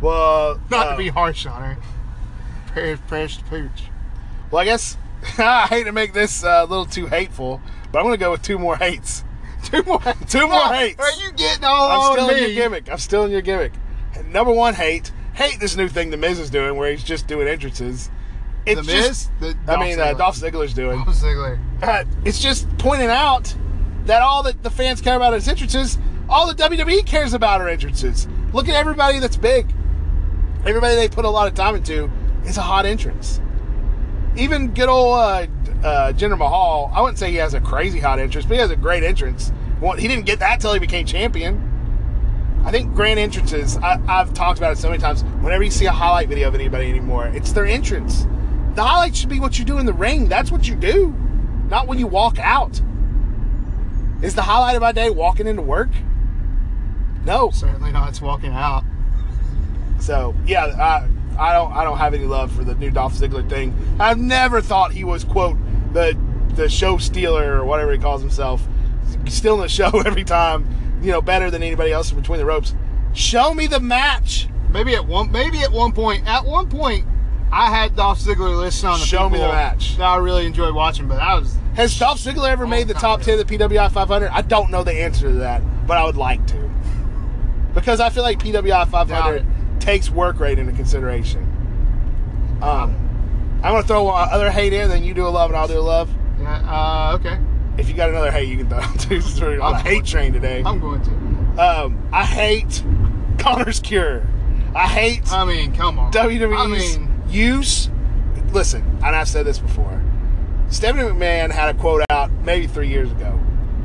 Well, 0.00 0.60
Not 0.70 0.88
uh, 0.88 0.90
to 0.92 0.96
be 0.98 1.08
harsh 1.08 1.46
on 1.46 1.62
her. 1.62 1.78
Prayers, 2.68 2.98
prayers 3.06 3.36
to 3.38 3.44
pooch. 3.44 3.84
Well, 4.50 4.60
I 4.62 4.64
guess 4.64 4.96
I 5.38 5.66
hate 5.68 5.84
to 5.84 5.92
make 5.92 6.12
this 6.12 6.42
uh, 6.44 6.64
a 6.64 6.66
little 6.66 6.86
too 6.86 7.06
hateful, 7.06 7.60
but 7.92 7.98
I'm 8.00 8.04
gonna 8.06 8.16
go 8.16 8.32
with 8.32 8.42
two 8.42 8.58
more 8.58 8.76
hates. 8.76 9.24
Two 9.62 9.84
more. 9.84 10.00
Two 10.28 10.48
more 10.48 10.64
hates. 10.74 10.98
Are 10.98 11.22
you 11.24 11.30
getting 11.32 11.62
all 11.62 11.88
I'm 12.10 12.12
still 12.14 12.26
me? 12.28 12.34
in 12.34 12.40
your 12.50 12.54
gimmick. 12.64 12.90
I'm 12.90 12.98
still 12.98 13.24
in 13.24 13.30
your 13.30 13.42
gimmick. 13.42 13.72
Number 14.26 14.52
one, 14.52 14.74
hate. 14.74 15.12
Hate 15.34 15.60
this 15.60 15.76
new 15.76 15.86
thing 15.88 16.10
the 16.10 16.16
Miz 16.16 16.40
is 16.40 16.50
doing, 16.50 16.74
where 16.76 16.90
he's 16.90 17.04
just 17.04 17.28
doing 17.28 17.46
entrances. 17.46 18.10
It's 18.66 18.86
The 18.86 18.92
just, 18.92 19.30
Miz? 19.40 19.54
The 19.66 19.72
I 19.72 19.76
mean, 19.80 19.98
uh, 19.98 20.14
Dolph 20.14 20.36
Ziggler's 20.36 20.74
doing. 20.74 20.98
Dolph 21.04 21.16
Ziggler. 21.16 21.58
Uh, 21.82 22.04
it's 22.24 22.40
just 22.40 22.68
pointing 22.78 23.08
out 23.08 23.54
that 24.06 24.22
all 24.22 24.42
that 24.44 24.62
the 24.62 24.70
fans 24.70 25.00
care 25.00 25.16
about 25.16 25.34
is 25.34 25.48
entrances. 25.48 25.98
All 26.28 26.46
the 26.46 26.54
WWE 26.54 27.04
cares 27.04 27.34
about 27.34 27.60
are 27.60 27.68
entrances. 27.68 28.28
Look 28.52 28.68
at 28.68 28.74
everybody 28.74 29.18
that's 29.18 29.36
big. 29.36 29.72
Everybody 30.64 30.94
they 30.94 31.08
put 31.08 31.24
a 31.24 31.30
lot 31.30 31.48
of 31.48 31.54
time 31.54 31.74
into 31.74 32.10
is 32.44 32.56
a 32.56 32.62
hot 32.62 32.86
entrance. 32.86 33.40
Even 34.36 34.72
good 34.72 34.88
old 34.88 35.18
uh, 35.18 35.46
uh, 35.84 36.12
Jinder 36.12 36.38
Mahal, 36.38 36.90
I 36.94 37.00
wouldn't 37.00 37.18
say 37.18 37.30
he 37.30 37.36
has 37.36 37.54
a 37.54 37.60
crazy 37.60 37.98
hot 37.98 38.18
entrance, 38.18 38.46
but 38.46 38.54
he 38.54 38.60
has 38.60 38.70
a 38.70 38.76
great 38.76 39.02
entrance. 39.02 39.52
Well, 39.80 39.92
he 39.92 40.06
didn't 40.06 40.26
get 40.26 40.38
that 40.38 40.60
till 40.60 40.72
he 40.72 40.78
became 40.78 41.04
champion. 41.04 41.68
I 42.64 42.70
think 42.70 42.94
grand 42.94 43.18
entrances, 43.18 43.76
I, 43.78 44.00
I've 44.06 44.32
talked 44.32 44.58
about 44.58 44.72
it 44.72 44.78
so 44.78 44.88
many 44.88 45.00
times. 45.00 45.24
Whenever 45.40 45.64
you 45.64 45.70
see 45.70 45.86
a 45.86 45.92
highlight 45.92 46.28
video 46.28 46.46
of 46.46 46.54
anybody 46.54 46.88
anymore, 46.88 47.26
it's 47.26 47.50
their 47.52 47.66
entrance. 47.66 48.26
The 48.74 48.82
highlight 48.82 49.14
should 49.14 49.28
be 49.28 49.40
what 49.40 49.58
you 49.58 49.64
do 49.64 49.78
in 49.78 49.86
the 49.86 49.92
ring. 49.92 50.28
That's 50.28 50.50
what 50.50 50.66
you 50.66 50.74
do, 50.74 51.14
not 51.68 51.86
when 51.86 51.98
you 51.98 52.06
walk 52.06 52.38
out. 52.38 52.80
Is 54.22 54.34
the 54.34 54.42
highlight 54.42 54.76
of 54.76 54.82
my 54.82 54.92
day 54.92 55.10
walking 55.10 55.46
into 55.46 55.62
work? 55.62 55.90
No. 57.24 57.50
Certainly 57.50 57.92
not. 57.92 58.08
It's 58.08 58.20
walking 58.20 58.52
out. 58.52 58.84
So 60.00 60.34
yeah, 60.46 60.64
I, 60.66 61.08
I 61.38 61.52
don't 61.52 61.72
I 61.72 61.84
don't 61.84 61.98
have 61.98 62.14
any 62.14 62.24
love 62.24 62.50
for 62.52 62.64
the 62.64 62.74
new 62.74 62.90
Dolph 62.90 63.14
Ziggler 63.14 63.48
thing. 63.48 63.76
I've 64.00 64.18
never 64.18 64.60
thought 64.60 64.92
he 64.92 65.04
was 65.04 65.24
quote 65.24 65.56
the 65.92 66.18
the 66.54 66.68
show 66.68 66.98
stealer 66.98 67.58
or 67.60 67.64
whatever 67.64 67.92
he 67.92 67.98
calls 67.98 68.20
himself, 68.20 68.66
stealing 69.28 69.60
the 69.60 69.68
show 69.68 69.90
every 70.06 70.24
time. 70.24 70.66
You 71.02 71.10
know, 71.10 71.20
better 71.20 71.50
than 71.50 71.62
anybody 71.62 71.90
else 71.90 72.12
in 72.12 72.18
between 72.18 72.38
the 72.38 72.44
ropes. 72.44 72.74
Show 73.12 73.54
me 73.54 73.66
the 73.66 73.80
match. 73.80 74.48
Maybe 74.70 74.94
at 74.94 75.06
one 75.06 75.30
maybe 75.30 75.62
at 75.62 75.72
one 75.72 75.92
point 75.92 76.26
at 76.26 76.44
one 76.44 76.68
point 76.68 77.06
I 77.52 77.68
had 77.68 77.94
Dolph 77.94 78.18
Ziggler 78.18 78.58
listed 78.58 78.86
on 78.86 78.98
the 78.98 79.04
Show 79.04 79.28
me 79.28 79.38
the 79.38 79.46
match. 79.48 79.96
that 79.98 80.04
I 80.04 80.16
really 80.16 80.46
enjoyed 80.46 80.74
watching, 80.74 81.06
but 81.06 81.18
I 81.20 81.38
was 81.38 81.54
Has 81.74 81.98
Dolph 81.98 82.18
Ziggler 82.18 82.48
ever 82.48 82.66
made 82.66 82.88
the 82.88 82.94
top 82.94 83.20
ten 83.20 83.38
of 83.38 83.46
the 83.46 83.58
PWI 83.58 83.90
500? 83.92 84.30
I 84.30 84.40
don't 84.42 84.70
know 84.70 84.82
the 84.82 84.92
answer 84.92 85.28
to 85.28 85.34
that, 85.40 85.62
but 85.86 85.98
I 85.98 86.04
would 86.04 86.16
like 86.16 86.46
to, 86.48 86.70
because 87.74 88.00
I 88.00 88.08
feel 88.08 88.22
like 88.22 88.38
PWI 88.38 88.88
500 88.88 89.36
it. 89.36 89.44
takes 89.80 90.08
work 90.10 90.40
rate 90.40 90.58
into 90.58 90.72
consideration. 90.72 91.42
Um, 92.62 92.96
I'm 93.62 93.72
gonna 93.74 93.82
throw 93.82 94.08
other 94.08 94.50
hate 94.50 94.72
in, 94.72 94.88
then 94.88 95.04
you 95.04 95.12
do 95.12 95.26
a 95.26 95.28
love 95.28 95.50
and 95.50 95.56
I'll 95.58 95.68
do 95.68 95.78
a 95.78 95.80
love. 95.80 96.10
yeah, 96.40 96.56
uh, 96.66 97.16
okay. 97.16 97.38
If 97.76 97.88
you 97.88 97.94
got 97.94 98.08
another 98.10 98.30
hate, 98.30 98.48
you 98.48 98.56
can 98.56 98.68
throw 98.68 98.78
it 98.80 99.00
too. 99.00 99.20
Since 99.22 99.40
we're 99.40 99.60
on 99.60 99.74
a 99.74 99.78
hate 99.78 100.04
train 100.04 100.32
today. 100.32 100.62
I'm 100.64 100.78
going 100.80 101.02
to. 101.02 101.10
Um, 101.62 102.08
I 102.12 102.24
hate 102.24 102.82
Connor's 103.38 103.80
Cure. 103.80 104.26
I 104.74 104.86
hate 104.88 105.30
I 105.30 105.44
mean, 105.44 105.74
come 105.74 105.98
on. 105.98 106.12
WWE's 106.12 106.58
I 106.58 106.66
mean, 106.66 107.11
use. 107.32 107.88
Listen, 108.52 108.82
and 109.04 109.16
I've 109.16 109.28
said 109.28 109.46
this 109.46 109.58
before. 109.58 110.02
Stephanie 110.68 111.04
McMahon 111.04 111.50
had 111.50 111.74
a 111.74 111.78
quote 111.78 112.02
out 112.10 112.30
maybe 112.44 112.66
three 112.66 112.88
years 112.88 113.10
ago. 113.10 113.38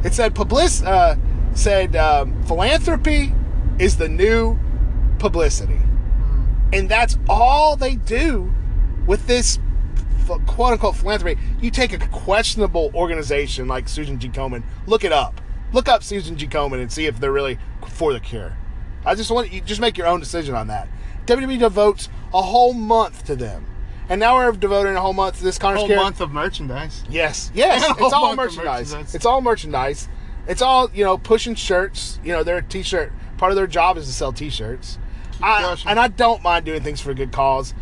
It 0.04 0.14
said, 0.14 0.36
"Public 0.36 0.70
uh, 0.86 1.16
said 1.54 1.96
um, 1.96 2.42
philanthropy 2.44 3.34
is 3.80 3.98
the 3.98 4.08
new 4.08 4.58
publicity," 5.20 5.80
and 6.72 6.88
that's 6.90 7.18
all 7.28 7.76
they 7.76 7.96
do 7.96 8.54
with 9.06 9.28
this 9.28 9.60
quote 10.26 10.74
unquote 10.74 10.96
philanthropy. 10.96 11.40
You 11.62 11.72
take 11.72 11.94
a 11.94 12.00
questionable 12.08 12.92
organization 12.94 13.68
like 13.68 13.88
Susan 13.90 14.20
G. 14.20 14.30
Komen, 14.30 14.64
look 14.86 15.04
it 15.04 15.12
up. 15.12 15.42
Look 15.74 15.90
up 15.90 16.04
Susan 16.04 16.38
G. 16.38 16.48
Komen 16.48 16.80
and 16.80 16.92
see 16.92 17.06
if 17.06 17.20
they're 17.20 17.32
really 17.32 17.58
for 17.90 18.14
the 18.14 18.20
cure. 18.20 18.56
I 19.06 19.16
just 19.16 19.32
want 19.32 19.52
you 19.52 19.62
just 19.62 19.82
make 19.82 19.98
your 19.98 20.08
own 20.08 20.20
decision 20.20 20.56
on 20.56 20.68
that. 20.68 20.88
WWE 21.28 21.60
devotes 21.60 22.10
a 22.34 22.42
whole 22.42 22.74
month 22.74 23.26
to 23.26 23.36
them, 23.36 23.66
and 24.10 24.20
now 24.20 24.36
we're 24.36 24.52
devoting 24.54 24.96
a 24.96 25.02
whole 25.02 25.14
month 25.14 25.38
to 25.38 25.44
this 25.44 25.58
Connor's 25.58 25.80
whole 25.80 25.88
Cure. 25.88 26.00
month 26.00 26.22
of 26.22 26.32
merchandise. 26.32 27.04
Yes, 27.10 27.52
yes, 27.54 27.84
And 27.90 28.00
it's 28.00 28.14
all 28.14 28.36
merchandise. 28.36 28.92
merchandise. 28.92 29.16
It's 29.16 29.26
all 29.26 29.42
merchandise. 29.42 30.08
It's 30.48 30.62
all 30.62 30.90
you 30.94 31.04
know, 31.04 31.18
pushing 31.18 31.56
shirts. 31.56 32.20
You 32.24 32.32
know, 32.34 32.44
their 32.44 32.62
t-shirt 32.62 33.12
part 33.38 33.52
of 33.52 33.56
their 33.56 33.68
job 33.68 33.98
is 33.98 34.06
to 34.08 34.14
sell 34.14 34.32
t-shirts. 34.34 34.98
I, 35.44 35.78
and 35.86 36.00
I 36.00 36.08
don't 36.08 36.42
mind 36.42 36.66
doing 36.66 36.82
things 36.82 37.00
for 37.00 37.12
a 37.12 37.16
good 37.16 37.32
cause. 37.32 37.76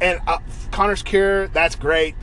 And 0.00 0.18
uh, 0.26 0.38
Connor's 0.70 1.02
Cure, 1.02 1.48
that's 1.48 1.76
great. 1.76 2.14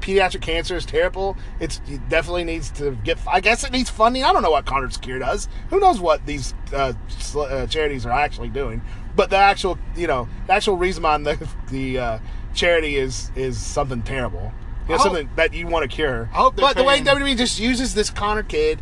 Pediatric 0.00 0.40
cancer 0.42 0.76
is 0.76 0.84
terrible. 0.86 1.36
It's 1.60 1.80
it 1.86 2.06
definitely 2.08 2.44
needs 2.44 2.70
to 2.72 2.92
get. 3.04 3.18
I 3.26 3.40
guess 3.40 3.64
it 3.64 3.70
needs 3.72 3.90
funding. 3.90 4.24
I 4.24 4.32
don't 4.32 4.42
know 4.42 4.50
what 4.50 4.64
Connor's 4.66 4.96
Cure 4.96 5.18
does. 5.18 5.48
Who 5.68 5.78
knows 5.78 6.00
what 6.00 6.24
these 6.26 6.54
uh, 6.72 6.92
uh, 7.36 7.66
charities 7.66 8.06
are 8.06 8.12
actually 8.12 8.48
doing? 8.48 8.80
But 9.20 9.30
the 9.30 9.36
actual, 9.36 9.78
you 9.96 10.06
know, 10.06 10.28
the 10.46 10.54
actual 10.54 10.76
reason 10.76 11.02
behind 11.02 11.26
the 11.26 11.48
the 11.70 11.98
uh, 11.98 12.18
charity 12.54 12.96
is 12.96 13.30
is 13.36 13.58
something 13.58 14.02
terrible. 14.02 14.52
You 14.88 14.94
know, 14.94 14.96
hope- 14.96 15.02
something 15.02 15.30
that 15.36 15.52
you 15.52 15.66
want 15.66 15.88
to 15.88 15.94
cure. 15.94 16.30
I 16.32 16.36
hope 16.36 16.56
they're 16.56 16.64
but 16.64 16.76
the 16.76 16.84
way 16.84 17.00
WWE 17.00 17.36
just 17.36 17.60
uses 17.60 17.94
this 17.94 18.08
Connor 18.08 18.42
kid 18.42 18.80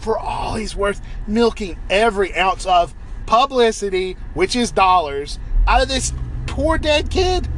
for 0.00 0.16
all 0.16 0.54
he's 0.54 0.76
worth, 0.76 1.00
milking 1.26 1.78
every 1.90 2.34
ounce 2.36 2.64
of 2.64 2.94
publicity, 3.26 4.16
which 4.34 4.54
is 4.54 4.70
dollars, 4.70 5.38
out 5.66 5.82
of 5.82 5.88
this 5.88 6.12
poor 6.46 6.78
dead 6.78 7.10
kid. 7.10 7.48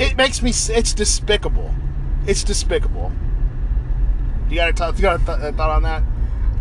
It 0.00 0.16
makes 0.16 0.42
me. 0.42 0.50
It's 0.50 0.92
despicable. 0.94 1.72
It's 2.26 2.42
despicable. 2.42 3.12
You 4.48 4.56
got 4.56 4.70
a 4.70 4.72
thought? 4.72 4.96
You 4.96 5.02
got 5.02 5.20
a, 5.20 5.24
th- 5.24 5.38
a 5.38 5.56
thought 5.56 5.70
on 5.70 5.82
that? 5.84 6.02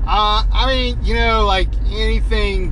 Uh, 0.05 0.43
I 0.53 0.65
mean, 0.67 1.03
you 1.03 1.15
know, 1.15 1.45
like 1.45 1.69
anything, 1.91 2.71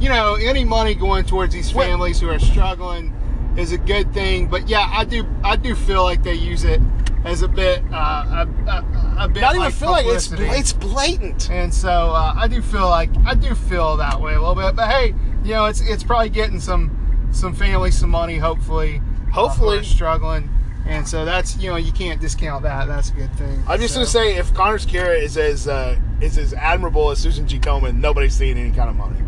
you 0.00 0.08
know, 0.08 0.34
any 0.34 0.64
money 0.64 0.94
going 0.94 1.24
towards 1.24 1.52
these 1.54 1.70
families 1.70 2.20
who 2.20 2.28
are 2.30 2.38
struggling 2.38 3.14
is 3.56 3.72
a 3.72 3.78
good 3.78 4.12
thing. 4.14 4.46
But 4.48 4.68
yeah, 4.68 4.88
I 4.92 5.04
do, 5.04 5.26
I 5.44 5.56
do 5.56 5.74
feel 5.74 6.02
like 6.04 6.22
they 6.22 6.34
use 6.34 6.64
it 6.64 6.80
as 7.24 7.42
a 7.42 7.48
bit, 7.48 7.82
uh, 7.92 8.46
a, 8.46 8.70
a, 8.70 9.16
a 9.24 9.28
bit. 9.28 9.40
Not 9.40 9.54
even 9.54 9.64
like 9.64 9.74
feel 9.74 9.90
like 9.90 10.06
it's 10.06 10.30
it's 10.32 10.72
blatant. 10.72 11.50
And 11.50 11.72
so 11.74 11.88
uh, 11.90 12.34
I 12.36 12.46
do 12.48 12.62
feel 12.62 12.88
like 12.88 13.10
I 13.26 13.34
do 13.34 13.54
feel 13.54 13.96
that 13.96 14.20
way 14.20 14.34
a 14.34 14.40
little 14.40 14.54
bit. 14.54 14.76
But 14.76 14.88
hey, 14.90 15.14
you 15.42 15.50
know, 15.54 15.66
it's 15.66 15.80
it's 15.80 16.04
probably 16.04 16.28
getting 16.30 16.60
some 16.60 17.28
some 17.32 17.52
families 17.54 17.98
some 17.98 18.10
money, 18.10 18.38
hopefully. 18.38 19.02
uh, 19.28 19.32
Hopefully. 19.32 19.78
are 19.78 19.84
struggling. 19.84 20.48
And 20.86 21.06
so 21.06 21.24
that's 21.26 21.58
you 21.58 21.68
know 21.68 21.76
you 21.76 21.92
can't 21.92 22.18
discount 22.20 22.62
that. 22.62 22.86
That's 22.86 23.10
a 23.10 23.14
good 23.14 23.34
thing. 23.34 23.62
I'm 23.68 23.78
just 23.80 23.92
So- 23.94 24.00
gonna 24.00 24.06
say, 24.06 24.36
if 24.36 24.54
Connor's 24.54 24.86
Cure 24.86 25.12
is 25.12 25.36
as 25.36 25.66
uh, 25.68 25.98
is 26.20 26.38
as 26.38 26.54
admirable 26.54 27.10
as 27.10 27.18
Susan 27.18 27.46
G. 27.46 27.58
Komen, 27.58 27.96
nobody's 27.96 28.32
seeing 28.34 28.56
any 28.56 28.70
kind 28.70 28.88
of 28.88 28.96
money, 28.96 29.20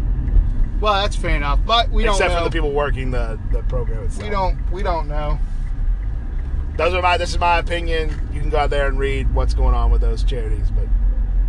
Well, 0.81 0.95
that's 0.95 1.17
fair 1.17 1.37
enough. 1.37 1.61
But 1.65 1.91
we 1.91 2.05
don't 2.05 2.15
except 2.15 2.35
for 2.35 2.45
the 2.45 2.51
people 2.51 2.73
working 2.73 3.11
the 3.11 3.39
the 3.53 3.63
program 3.65 4.05
itself. 4.05 4.25
We 4.25 4.31
don't. 4.31 4.73
We 4.73 4.83
don't 4.83 5.09
know. 5.09 5.39
Those 6.77 6.95
are 6.95 7.03
my. 7.03 7.19
This 7.19 7.31
is 7.31 7.39
my 7.39 7.59
opinion. 7.59 8.29
You 8.33 8.41
can 8.41 8.51
go 8.51 8.59
out 8.59 8.71
there 8.71 8.87
and 8.87 8.99
read 8.99 9.33
what's 9.35 9.55
going 9.55 9.75
on 9.75 9.91
with 9.91 10.01
those 10.01 10.25
charities, 10.25 10.71
but 10.71 10.89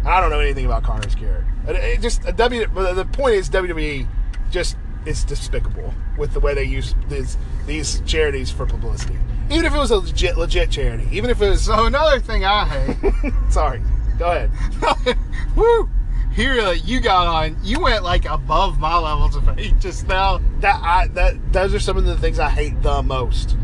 I 0.09 0.19
don't 0.19 0.29
know 0.29 0.39
anything 0.39 0.65
about 0.65 0.83
Connor's 0.83 1.15
Cure. 1.15 1.45
It, 1.67 1.75
it 1.75 2.01
just 2.01 2.25
a 2.25 2.33
W. 2.33 2.65
The 2.67 3.07
point 3.13 3.35
is 3.35 3.49
WWE 3.49 4.07
just 4.49 4.75
is 5.05 5.23
despicable 5.23 5.93
with 6.17 6.33
the 6.33 6.39
way 6.39 6.53
they 6.53 6.63
use 6.63 6.93
these 7.07 7.37
these 7.65 8.01
charities 8.05 8.51
for 8.51 8.65
publicity. 8.65 9.17
Even 9.49 9.65
if 9.65 9.73
it 9.73 9.77
was 9.77 9.91
a 9.91 9.97
legit 9.97 10.37
legit 10.37 10.71
charity, 10.71 11.07
even 11.11 11.29
if 11.29 11.41
it 11.41 11.49
was. 11.49 11.65
So 11.65 11.85
another 11.85 12.19
thing 12.19 12.43
I 12.43 12.65
hate. 12.65 13.33
sorry, 13.49 13.81
go 14.17 14.31
ahead. 14.31 15.17
Woo! 15.55 15.89
Here, 16.33 16.59
uh, 16.61 16.71
you 16.71 17.01
got 17.01 17.27
on. 17.27 17.57
You 17.63 17.81
went 17.81 18.03
like 18.03 18.25
above 18.25 18.79
my 18.79 18.97
levels 18.97 19.35
of 19.35 19.45
hate 19.57 19.77
just 19.79 20.07
now. 20.07 20.39
That 20.59 20.79
I 20.81 21.07
that 21.09 21.51
those 21.51 21.73
are 21.73 21.79
some 21.79 21.97
of 21.97 22.05
the 22.05 22.17
things 22.17 22.39
I 22.39 22.49
hate 22.49 22.81
the 22.81 23.03
most. 23.03 23.57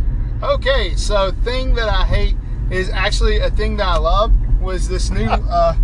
Okay, 0.44 0.94
so 0.96 1.32
thing 1.44 1.74
that 1.76 1.88
I 1.90 2.06
hate 2.06 2.36
is 2.70 2.90
actually 2.90 3.38
a 3.40 3.50
thing 3.50 3.78
that 3.78 3.88
I 3.88 3.98
love 3.98 4.34
was 4.62 4.90
this 4.90 5.10
new 5.10 5.26
uh, 5.30 5.76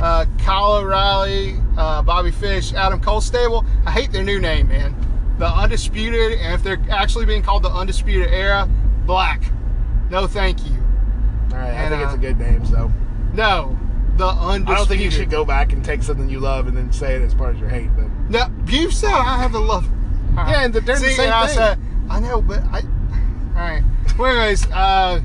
uh, 0.00 0.24
Kyle 0.38 0.76
O'Reilly, 0.76 1.56
uh, 1.76 2.02
Bobby 2.02 2.30
Fish, 2.30 2.72
Adam 2.74 3.00
Cole 3.00 3.20
stable. 3.20 3.64
I 3.84 3.90
hate 3.90 4.12
their 4.12 4.22
new 4.24 4.40
name, 4.40 4.68
man. 4.68 4.94
The 5.38 5.46
Undisputed, 5.48 6.38
and 6.38 6.54
if 6.54 6.62
they're 6.62 6.80
actually 6.90 7.26
being 7.26 7.42
called 7.42 7.62
the 7.64 7.70
Undisputed 7.70 8.28
Era, 8.30 8.68
black. 9.04 9.42
No, 10.10 10.26
thank 10.26 10.64
you. 10.66 10.76
All 11.52 11.56
right, 11.58 11.70
I 11.70 11.72
And, 11.72 11.90
think 11.94 12.02
it's 12.02 12.12
uh, 12.12 12.16
a 12.16 12.18
good 12.18 12.38
name. 12.38 12.64
So 12.66 12.92
No, 13.34 13.78
the 14.20 14.26
Undisputed. 14.28 14.68
I 14.68 14.74
don't 14.76 14.86
think 14.88 15.00
you 15.02 15.10
should 15.10 15.30
go 15.30 15.44
back 15.44 15.72
and 15.72 15.84
take 15.84 16.02
something 16.02 16.28
you 16.28 16.38
love 16.40 16.66
and 16.68 16.76
then 16.76 16.92
say 16.92 17.14
it 17.16 17.22
as 17.22 17.34
part 17.34 17.54
of 17.54 17.60
your 17.60 17.68
hate. 17.68 17.90
But 17.96 18.06
No, 18.30 18.46
you 18.66 18.90
said 18.90 19.10
I 19.12 19.38
have 19.38 19.52
the 19.52 19.60
love. 19.60 19.88
Yeah, 20.34 20.64
and 20.64 20.72
they're 20.74 20.80
the 20.82 20.96
same 20.96 21.20
and 21.26 21.30
I 21.34 21.46
thing. 21.46 21.56
said, 21.56 21.78
I 22.08 22.20
know, 22.20 22.40
but 22.40 22.60
I. 22.64 22.80
All 22.80 23.54
right. 23.56 23.82
Well, 24.18 24.30
anyways, 24.30 24.66
uh, 24.70 25.20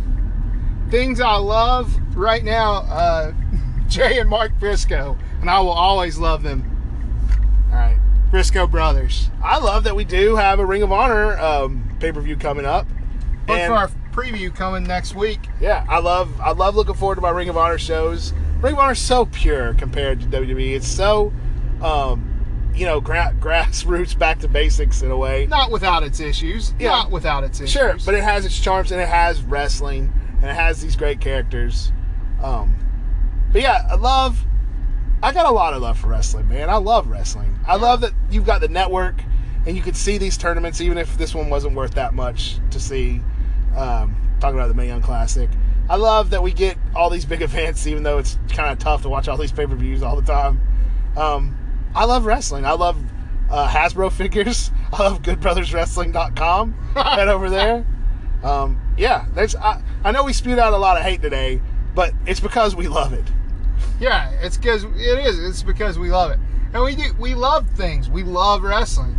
things 0.89 1.19
I 1.21 1.35
love 1.37 1.95
right 2.15 2.43
now, 2.43 2.73
uh, 2.89 3.33
Jay 3.87 4.19
and 4.19 4.29
Mark 4.29 4.57
Briscoe, 4.59 5.17
and 5.41 5.49
I 5.49 5.59
will 5.59 5.69
always 5.69 6.17
love 6.17 6.41
them. 6.43 6.63
all 7.71 7.77
right. 7.77 7.97
Briscoe 8.31 8.65
brothers. 8.67 9.29
I 9.43 9.59
love 9.59 9.83
that 9.83 9.95
we 9.95 10.03
do 10.05 10.35
have 10.35 10.59
a 10.59 10.65
Ring 10.65 10.81
of 10.81 10.91
Honor 10.91 11.37
um, 11.39 11.95
pay 11.99 12.11
per 12.11 12.19
view 12.21 12.35
coming 12.35 12.65
up. 12.65 12.87
Look 13.47 13.57
And- 13.59 13.69
for 13.71 13.77
our 13.77 13.89
preview 14.11 14.53
coming 14.55 14.83
next 14.85 15.13
week. 15.13 15.39
Yeah, 15.59 15.85
I 15.89 15.99
love 15.99 16.39
I 16.41 16.51
love 16.51 16.75
looking 16.75 16.95
forward 16.95 17.15
to 17.15 17.21
my 17.21 17.29
Ring 17.29 17.49
of 17.49 17.57
Honor 17.57 17.77
shows. 17.77 18.33
Ring 18.65 18.73
of 18.73 18.79
Honor 18.79 18.93
is 18.93 18.99
so 18.99 19.27
pure 19.27 19.75
compared 19.75 20.21
to 20.21 20.25
WWE. 20.25 20.75
It's 20.75 20.87
so, 20.87 21.31
um, 21.83 22.71
you 22.73 22.83
know, 22.83 22.99
gra- 22.99 23.35
grassroots 23.39 24.17
back 24.17 24.39
to 24.39 24.47
basics 24.47 25.03
in 25.03 25.11
a 25.11 25.17
way. 25.17 25.45
Not 25.45 25.69
without 25.69 26.01
its 26.01 26.19
issues. 26.19 26.73
Yeah. 26.79 26.89
Not 26.89 27.11
without 27.11 27.43
its 27.43 27.59
issues. 27.61 27.71
Sure, 27.71 27.95
but 28.07 28.15
it 28.15 28.23
has 28.23 28.43
its 28.43 28.59
charms 28.59 28.91
and 28.91 28.99
it 28.99 29.07
has 29.07 29.43
wrestling 29.43 30.11
and 30.41 30.45
it 30.45 30.55
has 30.55 30.81
these 30.81 30.95
great 30.95 31.21
characters. 31.21 31.91
Um, 32.41 32.75
but 33.51 33.61
yeah, 33.61 33.85
I 33.87 33.95
love. 33.95 34.43
I 35.21 35.31
got 35.31 35.45
a 35.45 35.51
lot 35.51 35.75
of 35.75 35.83
love 35.83 35.99
for 35.99 36.07
wrestling, 36.07 36.49
man. 36.49 36.67
I 36.67 36.77
love 36.77 37.05
wrestling. 37.05 37.59
I 37.67 37.75
love 37.75 38.01
that 38.01 38.13
you've 38.31 38.47
got 38.47 38.61
the 38.61 38.67
network 38.67 39.21
and 39.67 39.77
you 39.77 39.83
can 39.83 39.93
see 39.93 40.17
these 40.17 40.37
tournaments, 40.37 40.81
even 40.81 40.97
if 40.97 41.19
this 41.19 41.35
one 41.35 41.51
wasn't 41.51 41.75
worth 41.75 41.93
that 41.93 42.15
much 42.15 42.57
to 42.71 42.79
see. 42.79 43.21
Um, 43.75 44.15
talking 44.39 44.57
about 44.57 44.69
the 44.69 44.73
Mae 44.73 44.87
Young 44.87 45.03
Classic. 45.03 45.49
I 45.89 45.97
love 45.97 46.31
that 46.31 46.41
we 46.41 46.51
get 46.51 46.77
all 46.95 47.09
these 47.09 47.25
big 47.25 47.41
events, 47.43 47.87
even 47.87 48.03
though 48.03 48.17
it's 48.17 48.37
kind 48.49 48.71
of 48.71 48.79
tough 48.79 49.03
to 49.03 49.09
watch 49.09 49.27
all 49.27 49.37
these 49.37 49.51
pay 49.51 49.65
per 49.65 49.75
views 49.75 50.03
all 50.03 50.15
the 50.15 50.25
time. 50.25 50.61
Um, 51.15 51.57
I 51.93 52.05
love 52.05 52.25
wrestling. 52.25 52.65
I 52.65 52.71
love 52.71 52.97
uh, 53.49 53.67
Hasbro 53.67 54.11
figures. 54.11 54.71
I 54.93 55.03
love 55.03 55.21
GoodBrothersWrestling.com. 55.21 56.73
Head 56.95 57.27
over 57.27 57.49
there. 57.49 57.85
Um, 58.43 58.79
yeah, 58.97 59.25
there's. 59.33 59.55
I, 59.55 59.81
I 60.03 60.11
know 60.11 60.23
we 60.23 60.33
spewed 60.33 60.59
out 60.59 60.73
a 60.73 60.77
lot 60.77 60.97
of 60.97 61.03
hate 61.03 61.21
today, 61.21 61.61
but 61.93 62.13
it's 62.25 62.39
because 62.39 62.75
we 62.75 62.87
love 62.87 63.13
it. 63.13 63.25
Yeah, 63.99 64.29
it's 64.41 64.57
because 64.57 64.83
it 64.83 65.19
is. 65.25 65.39
It's 65.39 65.63
because 65.63 65.97
we 65.97 66.09
love 66.11 66.31
it, 66.31 66.39
and 66.73 66.83
we 66.83 66.95
do. 66.95 67.13
We 67.17 67.33
love 67.33 67.69
things. 67.71 68.09
We 68.09 68.23
love 68.23 68.63
wrestling. 68.63 69.17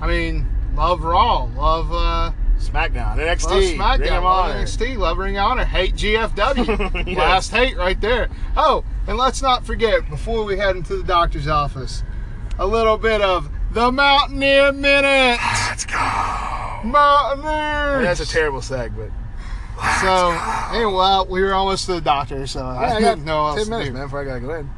I 0.00 0.06
mean, 0.06 0.46
love 0.74 1.02
Raw. 1.02 1.44
Love. 1.56 1.92
uh 1.92 2.32
SmackDown, 2.62 3.16
NXT, 3.16 3.44
Love 3.44 3.58
Ring 3.58 3.78
SmackDown, 3.78 4.16
of 4.18 4.24
love 4.24 4.24
Honor. 4.24 4.62
NXT, 4.62 4.96
love 4.98 5.18
Ring 5.18 5.36
of 5.38 5.44
Honor, 5.44 5.64
hate 5.64 5.94
GFW. 5.94 7.06
Yes. 7.12 7.16
Last 7.18 7.50
hate 7.50 7.76
right 7.76 8.00
there. 8.00 8.28
Oh, 8.56 8.84
and 9.06 9.16
let's 9.18 9.42
not 9.42 9.66
forget 9.66 10.08
before 10.08 10.44
we 10.44 10.56
head 10.58 10.76
into 10.76 10.96
the 10.96 11.02
doctor's 11.02 11.48
office, 11.48 12.02
a 12.58 12.66
little 12.66 12.96
bit 12.96 13.20
of 13.20 13.50
the 13.72 13.90
Mountaineer 13.90 14.72
Minute. 14.72 15.38
Let's 15.68 15.84
go. 15.84 16.80
Mountaineers. 16.84 18.04
That's 18.04 18.20
a 18.20 18.26
terrible 18.26 18.60
seg, 18.60 18.94
but 18.96 19.10
So, 20.00 20.32
hey, 20.76 20.84
well, 20.86 21.26
we 21.26 21.42
were 21.42 21.54
almost 21.54 21.86
to 21.86 21.94
the 21.94 22.00
doctor, 22.00 22.46
so 22.46 22.64
I 22.64 22.96
I 22.96 23.00
got 23.00 23.14
didn't 23.16 23.24
know 23.24 23.42
what 23.42 23.48
else 23.48 23.56
ten 23.56 23.64
to 23.64 23.70
minutes, 23.70 23.94
man, 23.94 24.06
before 24.06 24.20
I 24.20 24.24
gotta 24.24 24.40
go 24.40 24.54
in. 24.54 24.70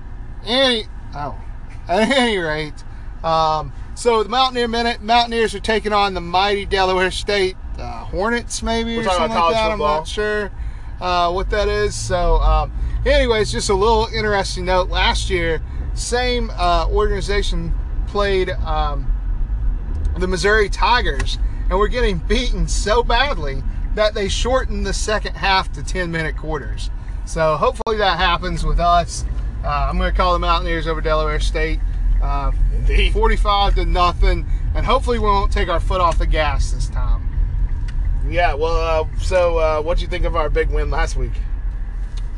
Any, 0.47 0.85
oh, 1.15 1.37
at 1.89 2.09
any 2.11 2.39
rate, 2.39 2.75
um, 3.23 3.73
so 3.95 4.23
the 4.23 4.29
Mountaineer 4.29 4.69
Minute, 4.69 5.03
Mountaineers 5.03 5.55
are 5.55 5.61
taking 5.61 5.93
on 5.93 6.15
the 6.15 6.21
mighty 6.21 6.65
Delaware 6.67 7.11
State 7.11 7.57
uh, 7.79 8.05
Hornets, 8.05 8.63
maybe 8.63 8.97
We're 8.97 9.03
or 9.03 9.05
something 9.05 9.31
like 9.31 9.31
that. 9.31 9.37
college 9.37 9.73
I'm 9.73 9.79
not 9.79 10.07
sure 10.09 10.51
uh, 11.01 11.31
what 11.33 11.51
that 11.51 11.69
is. 11.69 11.95
So, 11.95 12.37
um, 12.37 12.73
anyways, 13.05 13.53
just 13.53 13.71
a 13.71 13.75
little 13.75 14.07
interesting 14.15 14.65
note. 14.65 14.89
Last 14.89 15.31
year, 15.31 15.63
same 15.95 16.51
uh, 16.55 16.87
organization 16.89 17.73
played 18.07 18.51
um, 18.51 19.11
the 20.19 20.29
Missouri 20.29 20.69
Tigers, 20.69 21.39
and 21.69 21.79
we're 21.79 21.89
getting 21.89 22.19
beaten 22.19 22.69
so 22.69 23.03
badly 23.03 23.63
that 23.95 24.15
they 24.15 24.29
shortened 24.29 24.87
the 24.87 24.93
second 24.93 25.35
half 25.37 25.73
to 25.73 25.83
10 25.83 26.11
minute 26.11 26.37
quarters. 26.37 26.91
So 27.27 27.57
hopefully 27.57 27.97
that 27.99 28.19
happens 28.19 28.65
with 28.65 28.81
us. 28.81 29.25
Uh, 29.65 29.89
I'm 29.89 29.97
going 29.97 30.11
to 30.11 30.17
call 30.17 30.33
the 30.35 30.39
Mountaineers 30.39 30.87
over 30.87 31.01
Delaware 31.01 31.41
State. 31.41 31.81
Uh, 32.23 32.53
45 33.13 33.75
to 33.77 33.85
nothing, 33.85 34.47
and 34.75 34.87
hopefully 34.87 35.19
we 35.19 35.27
won't 35.27 35.53
take 35.53 35.69
our 35.69 35.81
foot 35.81 36.01
off 36.01 36.19
the 36.19 36.27
gas 36.27 36.71
this 36.73 36.89
time. 36.89 37.24
Yeah, 38.29 38.55
well, 38.55 39.05
uh, 39.05 39.19
so 39.21 39.59
uh, 39.59 39.83
what'd 39.83 40.01
you 40.01 40.09
think 40.09 40.25
of 40.25 40.35
our 40.37 40.49
big 40.49 40.71
win 40.71 40.91
last 40.91 41.17
week? 41.17 41.33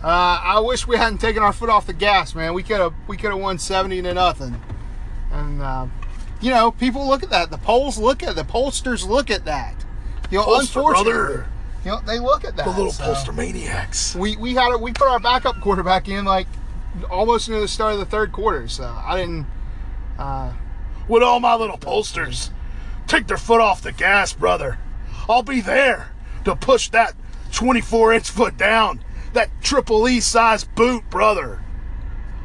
Uh, 0.02 0.40
I 0.42 0.60
wish 0.60 0.86
we 0.86 0.96
hadn't 0.96 1.18
taken 1.18 1.42
our 1.42 1.52
foot 1.52 1.70
off 1.70 1.86
the 1.86 1.92
gas, 1.92 2.34
man. 2.34 2.54
We 2.54 2.62
could 2.62 2.80
have 2.80 2.94
we 3.08 3.16
could 3.16 3.30
have 3.30 3.40
won 3.40 3.58
70 3.58 4.02
to 4.02 4.14
nothing. 4.14 4.60
And 5.32 5.62
uh, 5.62 5.86
you 6.40 6.50
know, 6.50 6.70
people 6.70 7.06
look 7.06 7.22
at 7.22 7.30
that. 7.30 7.50
The 7.50 7.58
polls 7.58 7.98
look 7.98 8.22
at 8.22 8.36
the 8.36 8.44
pollsters 8.44 9.06
look 9.08 9.30
at 9.30 9.44
that. 9.46 9.84
You 10.30 10.38
know, 10.38 10.44
Pollster, 10.44 10.60
unfortunately, 10.60 11.12
brother. 11.12 11.46
you 11.84 11.90
know, 11.92 12.00
they 12.06 12.18
look 12.18 12.44
at 12.44 12.56
that. 12.56 12.66
The 12.66 12.70
little 12.70 12.92
so- 12.92 13.32
maniacs. 13.32 14.14
we 14.14 14.36
we 14.36 14.54
had 14.54 14.72
a, 14.72 14.78
we 14.78 14.92
put 14.92 15.08
our 15.08 15.20
backup 15.20 15.60
quarterback 15.60 16.08
in 16.08 16.24
like 16.24 16.46
almost 17.10 17.48
near 17.48 17.60
the 17.60 17.68
start 17.68 17.94
of 17.94 17.98
the 17.98 18.06
third 18.06 18.32
quarter. 18.32 18.68
So 18.68 18.84
I 18.84 19.16
didn't. 19.16 19.46
Uh, 20.18 20.52
with 21.08 21.22
all 21.22 21.40
my 21.40 21.54
little 21.54 21.78
pollsters, 21.78 22.50
take 23.06 23.28
their 23.28 23.36
foot 23.36 23.60
off 23.60 23.82
the 23.82 23.92
gas, 23.92 24.32
brother. 24.32 24.78
I'll 25.28 25.42
be 25.42 25.60
there 25.60 26.10
to 26.44 26.54
push 26.54 26.88
that 26.90 27.14
24 27.52 28.14
inch 28.14 28.30
foot 28.30 28.56
down, 28.56 29.02
that 29.32 29.50
triple 29.60 30.08
E 30.08 30.20
size 30.20 30.64
boot, 30.64 31.08
brother. 31.10 31.62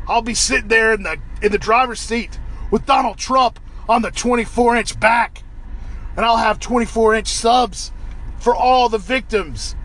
I'll 0.08 0.22
be 0.22 0.34
sitting 0.34 0.68
there 0.68 0.94
in 0.94 1.04
the 1.04 1.18
in 1.42 1.52
the 1.52 1.58
driver's 1.58 2.00
seat 2.00 2.40
with 2.72 2.86
Donald 2.86 3.18
Trump 3.18 3.60
on 3.88 4.02
the 4.02 4.12
24 4.12 4.78
inch 4.78 5.00
back, 5.00 5.44
and 6.16 6.26
I'll 6.26 6.38
have 6.38 6.60
24 6.60 7.16
inch 7.16 7.28
subs 7.28 7.92
for 8.40 8.56
all 8.56 8.90
the 8.90 8.98
victims 8.98 9.76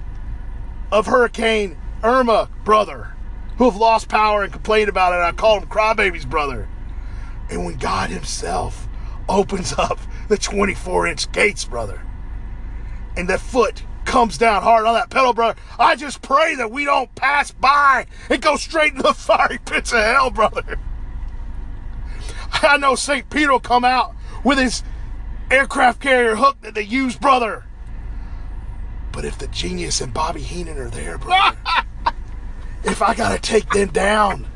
of 0.91 1.07
Hurricane 1.07 1.77
Irma, 2.03 2.49
brother, 2.65 3.15
who 3.59 3.65
have 3.65 3.77
lost 3.77 4.09
power 4.09 4.43
and 4.43 4.53
complained 4.53 4.89
about 4.89 5.13
it. 5.13 5.23
I 5.23 5.33
call 5.33 5.61
them 5.61 5.69
crybabies, 5.69 6.29
brother. 6.29 6.69
And 7.51 7.65
when 7.65 7.77
God 7.77 8.11
Himself 8.11 8.89
opens 9.29 9.73
up 9.75 9.99
the 10.29 10.39
24 10.39 11.07
inch 11.09 11.31
gates, 11.33 11.65
brother, 11.65 12.03
and 13.17 13.29
the 13.29 13.39
foot 13.39 13.83
comes 14.05 14.39
down 14.39 14.63
hard 14.63 14.87
on 14.87 14.95
that 14.95 15.11
pedal, 15.11 15.33
brother, 15.33 15.59
I 15.79 15.97
just 15.97 16.23
pray 16.23 16.55
that 16.55 16.71
we 16.71 16.85
don't 16.85 17.13
pass 17.15 17.51
by 17.51 18.07
and 18.31 18.41
go 18.41 18.57
straight 18.57 18.93
into 18.93 19.03
the 19.03 19.15
fiery 19.15 19.59
pits 19.65 19.93
of 19.93 20.03
hell, 20.03 20.31
brother. 20.31 20.79
I 22.53 22.79
know 22.79 22.95
St. 22.95 23.29
Peter 23.29 23.53
will 23.53 23.61
come 23.61 23.85
out 23.85 24.15
with 24.45 24.59
his 24.59 24.83
aircraft 25.51 26.01
carrier 26.01 26.37
hook 26.37 26.61
that 26.63 26.75
they 26.75 26.83
use, 26.83 27.17
brother. 27.17 27.65
But 29.13 29.25
if 29.25 29.39
the 29.39 29.49
genius 29.49 30.01
and 30.01 30.15
Bobby 30.15 30.43
Heenan 30.43 30.79
are 30.79 30.91
there, 30.91 31.19
brother, 31.19 31.57
if 32.85 33.03
I 33.03 33.15
gotta 33.15 33.41
take 33.41 33.71
them 33.71 33.89
down, 33.89 34.47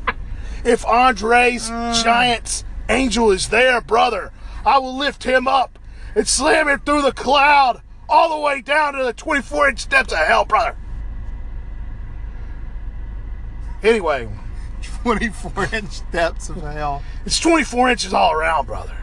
if 0.63 0.85
Andre's 0.85 1.69
uh. 1.69 1.99
Giants 2.03 2.63
angel 2.89 3.31
is 3.31 3.49
there, 3.49 3.81
brother, 3.81 4.31
I 4.65 4.77
will 4.77 4.95
lift 4.95 5.23
him 5.23 5.47
up 5.47 5.79
and 6.15 6.27
slam 6.27 6.67
him 6.67 6.79
through 6.79 7.01
the 7.01 7.11
cloud 7.11 7.81
all 8.11 8.29
the 8.29 8.39
way 8.39 8.61
down 8.61 8.93
to 8.93 9.03
the 9.03 9.13
24 9.13 9.69
inch 9.69 9.79
steps 9.79 10.11
of 10.11 10.19
hell, 10.19 10.45
brother. 10.45 10.75
Anyway, 13.83 14.29
24 15.03 15.69
inch 15.73 16.11
depths 16.11 16.49
of 16.49 16.57
hell. 16.61 17.01
it's 17.25 17.39
24 17.39 17.89
inches 17.91 18.13
all 18.13 18.31
around, 18.33 18.67
brother. 18.67 18.95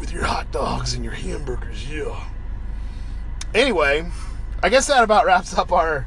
With 0.00 0.12
your 0.12 0.24
hot 0.24 0.50
dogs 0.52 0.94
and 0.94 1.04
your 1.04 1.12
hamburgers, 1.12 1.90
yeah. 1.90 2.24
Anyway, 3.54 4.08
I 4.62 4.68
guess 4.68 4.86
that 4.86 5.02
about 5.02 5.26
wraps 5.26 5.56
up 5.58 5.72
our 5.72 6.06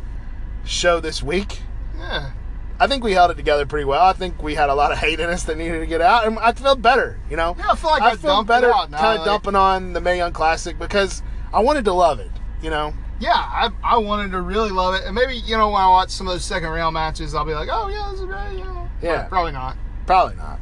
show 0.63 0.99
this 0.99 1.21
week. 1.21 1.61
Yeah. 1.97 2.31
I 2.79 2.87
think 2.87 3.03
we 3.03 3.11
held 3.11 3.29
it 3.29 3.35
together 3.35 3.65
pretty 3.67 3.85
well. 3.85 4.03
I 4.03 4.13
think 4.13 4.41
we 4.41 4.55
had 4.55 4.69
a 4.69 4.73
lot 4.75 4.91
of 4.91 4.97
hate 4.97 5.19
in 5.19 5.29
us 5.29 5.43
that 5.43 5.57
needed 5.57 5.79
to 5.81 5.85
get 5.85 6.01
out, 6.01 6.25
and 6.25 6.39
I 6.39 6.51
felt 6.53 6.81
better. 6.81 7.19
You 7.29 7.37
know, 7.37 7.55
Yeah, 7.59 7.71
I 7.71 7.75
feel 7.75 7.91
like 7.91 8.01
I 8.01 8.15
feel 8.15 8.31
dumped 8.37 8.49
it 8.49 8.53
better, 8.53 8.73
out 8.73 8.89
now, 8.89 8.97
kind 8.97 9.19
of 9.19 9.19
like- 9.19 9.25
dumping 9.25 9.55
on 9.55 9.93
the 9.93 10.01
Mae 10.01 10.17
Young 10.17 10.31
Classic 10.33 10.79
because 10.79 11.21
I 11.53 11.59
wanted 11.61 11.85
to 11.85 11.93
love 11.93 12.19
it. 12.19 12.31
You 12.61 12.69
know, 12.69 12.93
Yeah, 13.19 13.33
I, 13.35 13.69
I 13.83 13.97
wanted 13.97 14.31
to 14.31 14.41
really 14.41 14.69
love 14.69 14.93
it. 14.93 15.03
And 15.05 15.15
maybe, 15.15 15.35
you 15.35 15.57
know, 15.57 15.69
when 15.69 15.81
I 15.81 15.87
watch 15.87 16.09
some 16.11 16.27
of 16.27 16.33
those 16.33 16.45
second 16.45 16.69
round 16.69 16.93
matches, 16.93 17.33
I'll 17.33 17.45
be 17.45 17.53
like, 17.53 17.69
oh, 17.71 17.87
yeah, 17.89 18.09
this 18.11 18.19
is 18.21 18.25
great. 18.25 18.57
Yeah. 18.57 18.87
Yeah. 19.01 19.23
Probably 19.23 19.51
not. 19.51 19.77
probably 20.05 20.35
not. 20.35 20.59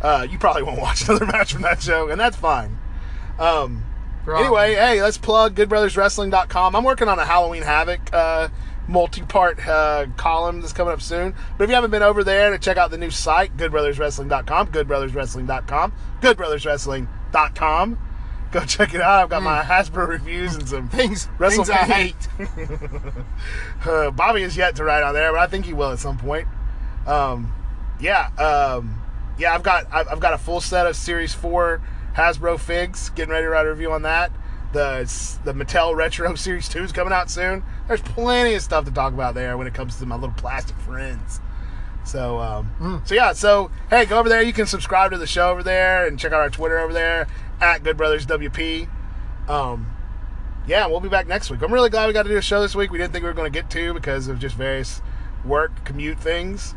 Uh, 0.00 0.26
you 0.30 0.38
probably 0.38 0.62
won't 0.62 0.80
watch 0.80 1.08
another 1.08 1.26
match 1.26 1.52
from 1.52 1.62
that 1.62 1.82
show, 1.82 2.08
and 2.08 2.20
that's 2.20 2.36
fine. 2.36 2.78
Um, 3.38 3.84
Anyway, 4.28 4.74
hey, 4.74 5.00
let's 5.02 5.16
plug 5.16 5.54
goodbrotherswrestling.com. 5.54 6.76
I'm 6.76 6.84
working 6.84 7.08
on 7.08 7.18
a 7.18 7.24
Halloween 7.24 7.62
Havoc 7.62 8.00
uh, 8.12 8.48
multi-part 8.86 9.66
uh, 9.66 10.06
column 10.18 10.60
that's 10.60 10.74
coming 10.74 10.92
up 10.92 11.00
soon. 11.00 11.34
But 11.56 11.64
if 11.64 11.70
you 11.70 11.74
haven't 11.74 11.90
been 11.90 12.02
over 12.02 12.22
there 12.22 12.50
to 12.50 12.58
check 12.58 12.76
out 12.76 12.90
the 12.90 12.98
new 12.98 13.10
site, 13.10 13.56
goodbrotherswrestling.com, 13.56 14.68
goodbrotherswrestling.com, 14.68 15.92
goodbrotherswrestling.com. 16.20 17.98
Go 18.50 18.60
check 18.60 18.94
it 18.94 19.00
out. 19.00 19.24
I've 19.24 19.28
got 19.28 19.42
my 19.42 19.62
Hasbro 19.62 20.08
reviews 20.08 20.54
and 20.54 20.66
some 20.66 20.88
Things, 20.88 21.28
Wrestle 21.38 21.64
things 21.64 21.70
I 21.70 21.84
hate. 21.84 22.28
uh, 23.86 24.10
Bobby 24.10 24.42
is 24.42 24.56
yet 24.56 24.76
to 24.76 24.84
write 24.84 25.02
on 25.02 25.12
there, 25.12 25.32
but 25.32 25.40
I 25.40 25.46
think 25.46 25.66
he 25.66 25.74
will 25.74 25.92
at 25.92 25.98
some 25.98 26.16
point. 26.16 26.48
Um, 27.06 27.52
yeah, 28.00 28.28
um, 28.38 29.02
yeah. 29.38 29.54
I've 29.54 29.62
got 29.62 29.86
I've, 29.92 30.08
I've 30.08 30.20
got 30.20 30.32
a 30.32 30.38
full 30.38 30.60
set 30.60 30.86
of 30.86 30.96
Series 30.96 31.34
Four 31.34 31.82
Hasbro 32.14 32.58
figs. 32.58 33.10
Getting 33.10 33.32
ready 33.32 33.44
to 33.44 33.50
write 33.50 33.66
a 33.66 33.70
review 33.70 33.92
on 33.92 34.02
that. 34.02 34.32
The 34.72 35.00
the 35.44 35.52
Mattel 35.52 35.94
Retro 35.94 36.34
Series 36.36 36.68
Two 36.68 36.82
is 36.82 36.92
coming 36.92 37.12
out 37.12 37.30
soon. 37.30 37.64
There's 37.86 38.02
plenty 38.02 38.54
of 38.54 38.62
stuff 38.62 38.86
to 38.86 38.90
talk 38.90 39.12
about 39.12 39.34
there 39.34 39.58
when 39.58 39.66
it 39.66 39.74
comes 39.74 39.96
to 39.98 40.06
my 40.06 40.16
little 40.16 40.34
plastic 40.36 40.76
friends. 40.78 41.40
So, 42.04 42.38
um, 42.38 43.02
so 43.04 43.14
yeah. 43.14 43.32
So 43.32 43.70
hey, 43.90 44.06
go 44.06 44.18
over 44.18 44.30
there. 44.30 44.40
You 44.40 44.54
can 44.54 44.66
subscribe 44.66 45.10
to 45.10 45.18
the 45.18 45.26
show 45.26 45.50
over 45.50 45.62
there 45.62 46.06
and 46.06 46.18
check 46.18 46.32
out 46.32 46.40
our 46.40 46.50
Twitter 46.50 46.78
over 46.78 46.92
there 46.92 47.26
at 47.60 47.82
Good 47.82 47.96
Brothers 47.96 48.26
WP. 48.26 48.88
Um, 49.48 49.86
yeah, 50.66 50.86
we'll 50.86 51.00
be 51.00 51.08
back 51.08 51.26
next 51.26 51.50
week. 51.50 51.62
I'm 51.62 51.72
really 51.72 51.90
glad 51.90 52.06
we 52.06 52.12
got 52.12 52.24
to 52.24 52.28
do 52.28 52.36
a 52.36 52.42
show 52.42 52.60
this 52.60 52.74
week. 52.74 52.90
We 52.90 52.98
didn't 52.98 53.12
think 53.12 53.22
we 53.22 53.28
were 53.28 53.34
going 53.34 53.50
to 53.50 53.58
get 53.58 53.70
to 53.70 53.94
because 53.94 54.28
of 54.28 54.38
just 54.38 54.54
various 54.56 55.00
work 55.44 55.84
commute 55.84 56.18
things. 56.20 56.74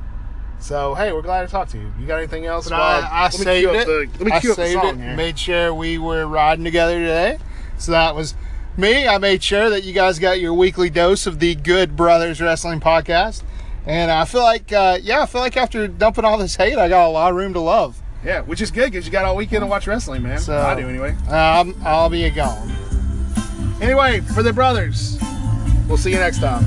So 0.59 0.93
hey, 0.93 1.11
we're 1.11 1.23
glad 1.23 1.41
to 1.41 1.47
talk 1.47 1.69
to 1.69 1.77
you. 1.77 1.91
You 1.99 2.05
got 2.05 2.17
anything 2.19 2.45
else? 2.45 2.69
Well, 2.69 2.79
I, 2.79 3.25
I 3.25 3.29
saved 3.29 3.69
it. 3.73 3.87
the- 3.87 4.07
let 4.19 4.21
me 4.21 4.31
I 4.31 4.39
cue 4.39 4.51
up 4.51 4.57
the 4.57 4.65
saved 4.67 4.81
song 4.81 4.99
it. 4.99 5.03
here. 5.03 5.15
Made 5.15 5.39
sure 5.39 5.73
we 5.73 5.97
were 5.97 6.27
riding 6.27 6.63
together 6.63 6.99
today. 6.99 7.39
So 7.77 7.91
that 7.93 8.15
was 8.15 8.35
me. 8.77 9.07
I 9.07 9.17
made 9.17 9.41
sure 9.43 9.69
that 9.71 9.83
you 9.83 9.91
guys 9.91 10.19
got 10.19 10.39
your 10.39 10.53
weekly 10.53 10.89
dose 10.91 11.25
of 11.25 11.39
the 11.39 11.55
Good 11.55 11.95
Brothers 11.95 12.39
Wrestling 12.39 12.79
podcast. 12.79 13.43
And 13.87 14.11
I 14.11 14.25
feel 14.25 14.43
like, 14.43 14.71
uh, 14.71 14.99
yeah, 15.01 15.23
I 15.23 15.25
feel 15.25 15.41
like 15.41 15.57
after 15.57 15.87
dumping 15.87 16.23
all 16.23 16.37
this 16.37 16.55
hate, 16.55 16.77
I 16.77 16.87
got 16.87 17.07
a 17.07 17.09
lot 17.09 17.31
of 17.31 17.35
room 17.37 17.53
to 17.53 17.59
love. 17.59 17.99
Yeah, 18.23 18.41
which 18.41 18.61
is 18.61 18.69
good 18.71 18.91
because 18.91 19.05
you 19.05 19.11
got 19.11 19.25
all 19.25 19.35
weekend 19.35 19.61
to 19.63 19.67
watch 19.67 19.87
wrestling, 19.87 20.21
man. 20.23 20.39
So- 20.39 20.57
I 20.57 20.75
do 20.79 20.87
anyway. 20.87 21.15
Um, 21.27 21.75
I'll 21.83 22.09
be 22.09 22.23
a 22.25 22.29
gone. 22.29 22.71
Anyway, 23.81 24.19
for 24.19 24.43
the 24.43 24.53
brothers, 24.53 25.17
we'll 25.87 25.97
see 25.97 26.11
you 26.11 26.19
next 26.19 26.39
time. 26.39 26.63